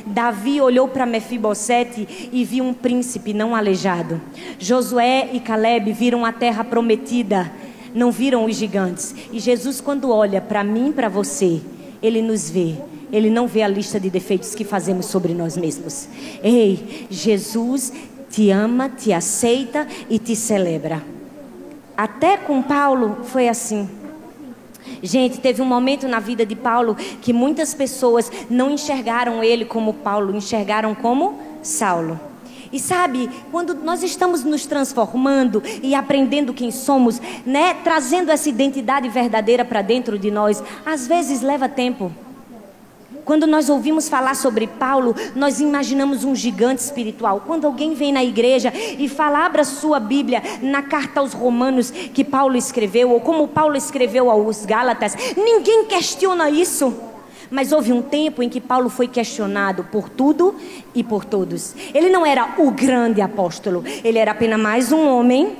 Davi 0.06 0.60
olhou 0.60 0.88
para 0.88 1.06
Mefibosete 1.06 2.30
e 2.32 2.44
viu 2.44 2.64
um 2.64 2.74
príncipe 2.74 3.32
não 3.32 3.54
aleijado. 3.54 4.20
Josué 4.58 5.30
e 5.32 5.40
Caleb 5.40 5.92
viram 5.92 6.24
a 6.24 6.32
terra 6.32 6.64
prometida, 6.64 7.50
não 7.94 8.10
viram 8.10 8.44
os 8.44 8.56
gigantes. 8.56 9.14
E 9.32 9.38
Jesus, 9.38 9.80
quando 9.80 10.10
olha 10.10 10.40
para 10.40 10.64
mim 10.64 10.90
e 10.90 10.92
para 10.92 11.08
você, 11.08 11.60
ele 12.02 12.22
nos 12.22 12.50
vê. 12.50 12.74
Ele 13.12 13.30
não 13.30 13.46
vê 13.46 13.62
a 13.62 13.68
lista 13.68 14.00
de 14.00 14.10
defeitos 14.10 14.54
que 14.54 14.64
fazemos 14.64 15.06
sobre 15.06 15.32
nós 15.32 15.56
mesmos. 15.56 16.08
Ei, 16.42 17.06
Jesus 17.08 17.92
te 18.28 18.50
ama, 18.50 18.88
te 18.88 19.12
aceita 19.12 19.86
e 20.10 20.18
te 20.18 20.34
celebra. 20.34 21.02
Até 21.96 22.36
com 22.36 22.60
Paulo 22.60 23.18
foi 23.24 23.48
assim. 23.48 23.88
Gente, 25.02 25.40
teve 25.40 25.62
um 25.62 25.66
momento 25.66 26.08
na 26.08 26.20
vida 26.20 26.44
de 26.44 26.56
Paulo 26.56 26.96
que 27.20 27.32
muitas 27.32 27.74
pessoas 27.74 28.30
não 28.48 28.70
enxergaram 28.70 29.42
ele 29.42 29.64
como 29.64 29.94
Paulo, 29.94 30.34
enxergaram 30.36 30.94
como 30.94 31.38
Saulo. 31.62 32.18
E 32.72 32.80
sabe, 32.80 33.30
quando 33.50 33.74
nós 33.74 34.02
estamos 34.02 34.44
nos 34.44 34.66
transformando 34.66 35.62
e 35.82 35.94
aprendendo 35.94 36.52
quem 36.52 36.70
somos, 36.70 37.20
né, 37.44 37.74
trazendo 37.74 38.30
essa 38.30 38.48
identidade 38.48 39.08
verdadeira 39.08 39.64
para 39.64 39.82
dentro 39.82 40.18
de 40.18 40.30
nós, 40.30 40.62
às 40.84 41.06
vezes 41.06 41.42
leva 41.42 41.68
tempo. 41.68 42.12
Quando 43.26 43.44
nós 43.44 43.68
ouvimos 43.68 44.08
falar 44.08 44.36
sobre 44.36 44.68
Paulo, 44.68 45.12
nós 45.34 45.58
imaginamos 45.58 46.22
um 46.22 46.32
gigante 46.32 46.80
espiritual. 46.80 47.42
Quando 47.44 47.66
alguém 47.66 47.92
vem 47.92 48.12
na 48.12 48.22
igreja 48.22 48.72
e 48.72 49.08
fala, 49.08 49.44
abra 49.44 49.64
sua 49.64 49.98
Bíblia 49.98 50.40
na 50.62 50.80
carta 50.80 51.18
aos 51.18 51.32
Romanos 51.32 51.90
que 51.90 52.22
Paulo 52.22 52.56
escreveu, 52.56 53.10
ou 53.10 53.20
como 53.20 53.48
Paulo 53.48 53.76
escreveu 53.76 54.30
aos 54.30 54.64
Gálatas, 54.64 55.16
ninguém 55.36 55.86
questiona 55.86 56.48
isso. 56.48 56.94
Mas 57.50 57.72
houve 57.72 57.92
um 57.92 58.00
tempo 58.00 58.44
em 58.44 58.48
que 58.48 58.60
Paulo 58.60 58.88
foi 58.88 59.08
questionado 59.08 59.82
por 59.82 60.08
tudo 60.08 60.54
e 60.94 61.02
por 61.02 61.24
todos. 61.24 61.74
Ele 61.92 62.08
não 62.08 62.24
era 62.24 62.54
o 62.58 62.70
grande 62.70 63.20
apóstolo, 63.20 63.82
ele 64.04 64.18
era 64.18 64.30
apenas 64.30 64.60
mais 64.60 64.92
um 64.92 65.04
homem 65.04 65.56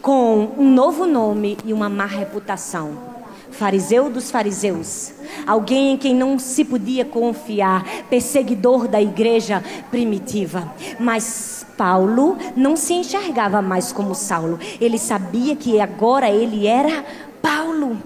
com 0.00 0.48
um 0.56 0.70
novo 0.70 1.04
nome 1.04 1.58
e 1.62 1.74
uma 1.74 1.90
má 1.90 2.06
reputação 2.06 3.11
fariseu 3.52 4.10
dos 4.10 4.30
fariseus, 4.30 5.12
alguém 5.46 5.92
em 5.92 5.96
quem 5.96 6.14
não 6.14 6.38
se 6.38 6.64
podia 6.64 7.04
confiar, 7.04 7.84
perseguidor 8.10 8.88
da 8.88 9.00
igreja 9.00 9.62
primitiva. 9.90 10.72
Mas 10.98 11.64
Paulo 11.76 12.36
não 12.56 12.76
se 12.76 12.94
enxergava 12.94 13.62
mais 13.62 13.92
como 13.92 14.14
Saulo, 14.14 14.58
ele 14.80 14.98
sabia 14.98 15.54
que 15.54 15.80
agora 15.80 16.28
ele 16.28 16.66
era 16.66 17.04
Paulo. 17.40 17.98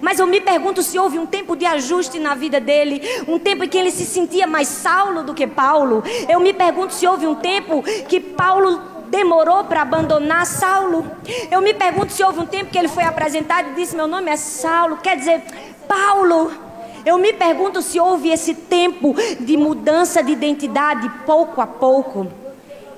Mas 0.00 0.18
eu 0.18 0.26
me 0.26 0.40
pergunto 0.40 0.82
se 0.82 0.98
houve 0.98 1.18
um 1.18 1.26
tempo 1.26 1.56
de 1.56 1.66
ajuste 1.66 2.18
na 2.18 2.34
vida 2.34 2.60
dele, 2.60 3.02
um 3.28 3.38
tempo 3.38 3.64
em 3.64 3.68
que 3.68 3.78
ele 3.78 3.90
se 3.90 4.04
sentia 4.04 4.46
mais 4.46 4.68
Saulo 4.68 5.22
do 5.22 5.34
que 5.34 5.46
Paulo. 5.46 6.02
Eu 6.28 6.40
me 6.40 6.52
pergunto 6.52 6.94
se 6.94 7.06
houve 7.06 7.26
um 7.26 7.34
tempo 7.34 7.82
que 8.08 8.20
Paulo 8.20 8.93
demorou 9.14 9.62
para 9.62 9.82
abandonar 9.82 10.44
Saulo. 10.44 11.06
Eu 11.48 11.60
me 11.60 11.72
pergunto 11.72 12.12
se 12.12 12.24
houve 12.24 12.40
um 12.40 12.46
tempo 12.46 12.70
que 12.70 12.78
ele 12.78 12.88
foi 12.88 13.04
apresentado 13.04 13.70
e 13.70 13.74
disse: 13.74 13.94
Meu 13.94 14.08
nome 14.08 14.28
é 14.30 14.36
Saulo, 14.36 14.96
quer 14.96 15.16
dizer, 15.16 15.42
Paulo. 15.86 16.50
Eu 17.06 17.18
me 17.18 17.34
pergunto 17.34 17.82
se 17.82 18.00
houve 18.00 18.30
esse 18.30 18.54
tempo 18.54 19.14
de 19.38 19.58
mudança 19.58 20.22
de 20.22 20.32
identidade 20.32 21.06
pouco 21.26 21.60
a 21.60 21.66
pouco. 21.66 22.26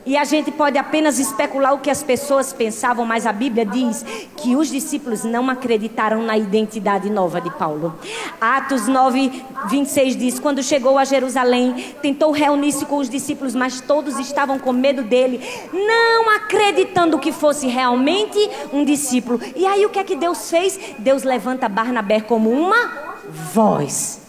E 0.07 0.17
a 0.17 0.23
gente 0.23 0.53
pode 0.53 0.79
apenas 0.79 1.19
especular 1.19 1.75
o 1.75 1.79
que 1.79 1.91
as 1.91 2.01
pessoas 2.01 2.53
pensavam, 2.53 3.05
mas 3.05 3.27
a 3.27 3.33
Bíblia 3.33 3.67
diz 3.67 4.05
que 4.37 4.55
os 4.55 4.69
discípulos 4.69 5.25
não 5.25 5.51
acreditaram 5.51 6.23
na 6.23 6.39
identidade 6.39 7.11
nova 7.11 7.41
de 7.41 7.51
Paulo. 7.51 7.99
Atos 8.41 8.87
9, 8.87 9.45
26 9.69 10.17
diz: 10.17 10.39
Quando 10.39 10.63
chegou 10.63 10.97
a 10.97 11.05
Jerusalém, 11.05 11.93
tentou 12.01 12.31
reunir-se 12.31 12.87
com 12.87 12.99
os 12.99 13.11
discípulos, 13.11 13.57
mas 13.57 13.81
todos 13.81 14.17
estavam 14.21 14.61
com 14.61 14.73
medo 14.73 15.03
dele, 15.03 15.41
não 15.73 16.31
acreditando 16.37 17.19
que 17.19 17.33
fosse 17.33 17.67
realmente 17.67 18.39
um 18.73 18.85
discípulo. 18.85 19.41
E 19.57 19.67
aí 19.67 19.85
o 19.85 19.91
que 19.91 19.99
é 19.99 20.05
que 20.05 20.15
Deus 20.15 20.49
fez? 20.49 20.79
Deus 20.99 21.25
levanta 21.25 21.69
Barnabé 21.69 22.21
como 22.21 22.49
uma 22.51 23.07
voz 23.29 24.26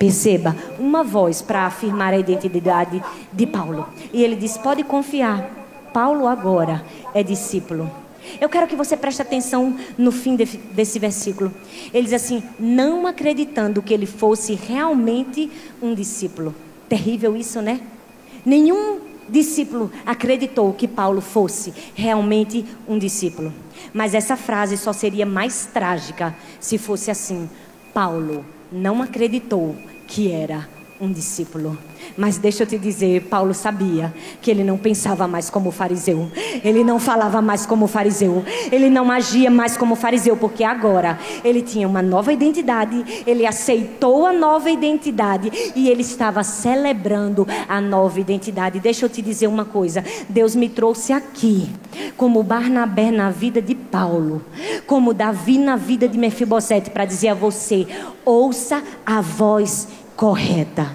Perceba, 0.00 0.56
uma 0.78 1.04
voz 1.04 1.42
para 1.42 1.66
afirmar 1.66 2.14
a 2.14 2.18
identidade 2.18 3.04
de 3.30 3.46
Paulo. 3.46 3.86
E 4.14 4.24
ele 4.24 4.34
diz: 4.34 4.56
pode 4.56 4.82
confiar, 4.82 5.50
Paulo 5.92 6.26
agora 6.26 6.82
é 7.12 7.22
discípulo. 7.22 7.90
Eu 8.40 8.48
quero 8.48 8.66
que 8.66 8.74
você 8.74 8.96
preste 8.96 9.20
atenção 9.20 9.76
no 9.98 10.10
fim 10.10 10.36
de, 10.36 10.46
desse 10.46 10.98
versículo. 10.98 11.52
Ele 11.92 12.04
diz 12.04 12.14
assim: 12.14 12.42
não 12.58 13.06
acreditando 13.06 13.82
que 13.82 13.92
ele 13.92 14.06
fosse 14.06 14.54
realmente 14.54 15.52
um 15.82 15.94
discípulo. 15.94 16.54
Terrível 16.88 17.36
isso, 17.36 17.60
né? 17.60 17.82
Nenhum 18.42 19.00
discípulo 19.28 19.92
acreditou 20.06 20.72
que 20.72 20.88
Paulo 20.88 21.20
fosse 21.20 21.74
realmente 21.94 22.64
um 22.88 22.98
discípulo. 22.98 23.52
Mas 23.92 24.14
essa 24.14 24.34
frase 24.34 24.78
só 24.78 24.94
seria 24.94 25.26
mais 25.26 25.66
trágica 25.66 26.34
se 26.58 26.78
fosse 26.78 27.10
assim: 27.10 27.50
Paulo 27.92 28.46
não 28.72 29.02
acreditou 29.02 29.76
que 30.10 30.30
era 30.32 30.68
um 31.00 31.10
discípulo. 31.10 31.78
Mas 32.16 32.36
deixa 32.36 32.64
eu 32.64 32.66
te 32.66 32.76
dizer, 32.76 33.22
Paulo 33.22 33.54
sabia 33.54 34.12
que 34.42 34.50
ele 34.50 34.62
não 34.62 34.76
pensava 34.76 35.26
mais 35.26 35.48
como 35.48 35.70
fariseu, 35.70 36.30
ele 36.62 36.84
não 36.84 36.98
falava 36.98 37.40
mais 37.40 37.64
como 37.64 37.86
fariseu, 37.86 38.44
ele 38.70 38.90
não 38.90 39.10
agia 39.10 39.50
mais 39.50 39.76
como 39.76 39.94
fariseu, 39.94 40.36
porque 40.36 40.62
agora 40.62 41.18
ele 41.42 41.62
tinha 41.62 41.88
uma 41.88 42.02
nova 42.02 42.32
identidade, 42.32 43.22
ele 43.26 43.46
aceitou 43.46 44.26
a 44.26 44.32
nova 44.32 44.70
identidade 44.70 45.72
e 45.74 45.88
ele 45.88 46.02
estava 46.02 46.42
celebrando 46.42 47.46
a 47.68 47.80
nova 47.80 48.20
identidade. 48.20 48.80
Deixa 48.80 49.06
eu 49.06 49.08
te 49.08 49.22
dizer 49.22 49.46
uma 49.46 49.64
coisa: 49.64 50.04
Deus 50.28 50.54
me 50.54 50.68
trouxe 50.68 51.12
aqui 51.12 51.70
como 52.16 52.42
Barnabé 52.42 53.10
na 53.10 53.30
vida 53.30 53.62
de 53.62 53.74
Paulo, 53.74 54.44
como 54.86 55.14
Davi 55.14 55.56
na 55.56 55.76
vida 55.76 56.06
de 56.06 56.18
Mefibosete, 56.18 56.90
para 56.90 57.06
dizer 57.06 57.28
a 57.28 57.34
você: 57.34 57.86
ouça 58.24 58.82
a 59.06 59.20
voz 59.20 59.88
correta. 60.20 60.94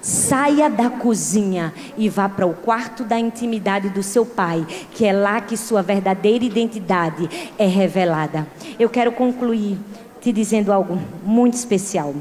Saia 0.00 0.70
da 0.70 0.88
cozinha 0.88 1.74
e 1.94 2.08
vá 2.08 2.26
para 2.26 2.46
o 2.46 2.54
quarto 2.54 3.04
da 3.04 3.20
intimidade 3.20 3.90
do 3.90 4.02
seu 4.02 4.24
pai, 4.24 4.66
que 4.92 5.04
é 5.04 5.12
lá 5.12 5.42
que 5.42 5.58
sua 5.58 5.82
verdadeira 5.82 6.42
identidade 6.42 7.28
é 7.58 7.66
revelada. 7.66 8.48
Eu 8.78 8.88
quero 8.88 9.12
concluir 9.12 9.78
te 10.22 10.32
dizendo 10.32 10.72
algo 10.72 10.98
muito 11.22 11.52
especial. 11.52 12.14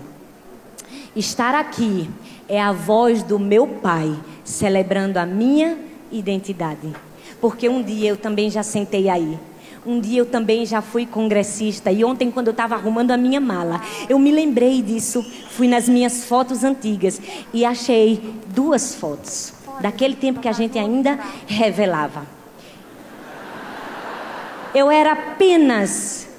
Estar 1.15 1.55
aqui 1.55 2.09
é 2.49 2.61
a 2.61 2.73
voz 2.73 3.23
do 3.23 3.39
meu 3.39 3.65
pai 3.65 4.13
celebrando 4.43 5.19
a 5.19 5.25
minha 5.25 5.77
identidade. 6.11 6.93
Porque 7.39 7.69
um 7.69 7.81
dia 7.81 8.09
eu 8.09 8.17
também 8.17 8.49
já 8.49 8.61
sentei 8.61 9.07
aí 9.07 9.39
um 9.85 9.99
dia 9.99 10.19
eu 10.19 10.25
também 10.25 10.65
já 10.65 10.81
fui 10.81 11.05
congressista 11.05 11.91
e 11.91 12.03
ontem 12.03 12.29
quando 12.29 12.47
eu 12.47 12.51
estava 12.51 12.75
arrumando 12.75 13.11
a 13.11 13.17
minha 13.17 13.39
mala, 13.39 13.81
eu 14.07 14.19
me 14.19 14.31
lembrei 14.31 14.81
disso, 14.81 15.23
fui 15.49 15.67
nas 15.67 15.89
minhas 15.89 16.25
fotos 16.25 16.63
antigas 16.63 17.19
e 17.53 17.65
achei 17.65 18.35
duas 18.47 18.95
fotos 18.95 19.53
daquele 19.81 20.15
tempo 20.15 20.39
que 20.39 20.47
a 20.47 20.51
gente 20.51 20.77
ainda 20.77 21.19
revelava. 21.47 22.25
Eu 24.73 24.89
era 24.89 25.13
apenas 25.13 26.29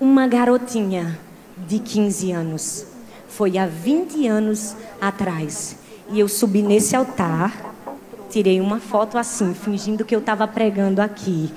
uma 0.00 0.26
garotinha 0.26 1.18
de 1.56 1.78
15 1.78 2.32
anos. 2.32 2.86
Foi 3.28 3.56
há 3.56 3.66
20 3.66 4.26
anos 4.26 4.76
atrás. 5.00 5.76
E 6.10 6.20
eu 6.20 6.28
subi 6.28 6.62
nesse 6.62 6.94
altar, 6.94 7.74
tirei 8.28 8.60
uma 8.60 8.78
foto 8.78 9.16
assim, 9.16 9.54
fingindo 9.54 10.04
que 10.04 10.14
eu 10.14 10.18
estava 10.18 10.46
pregando 10.46 11.00
aqui. 11.00 11.50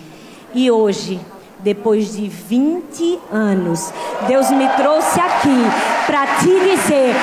E 0.54 0.72
hoje, 0.72 1.20
depois 1.60 2.16
de 2.16 2.28
20 2.28 3.20
anos, 3.32 3.94
Deus 4.28 4.50
me 4.50 4.68
trouxe 4.70 5.20
aqui 5.20 5.64
para 6.08 6.26
te 6.38 6.48
dizer: 6.48 7.14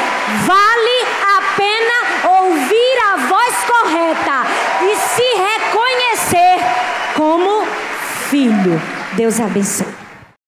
vale 0.46 0.98
a 1.22 1.42
pena 1.56 2.40
ouvir 2.40 2.96
a 3.12 3.16
voz 3.26 3.54
correta 3.66 4.46
e 4.82 4.96
se 4.96 5.22
reconhecer 5.42 6.58
como 7.16 7.66
filho. 8.28 8.80
Deus 9.16 9.40
abençoe. 9.40 9.95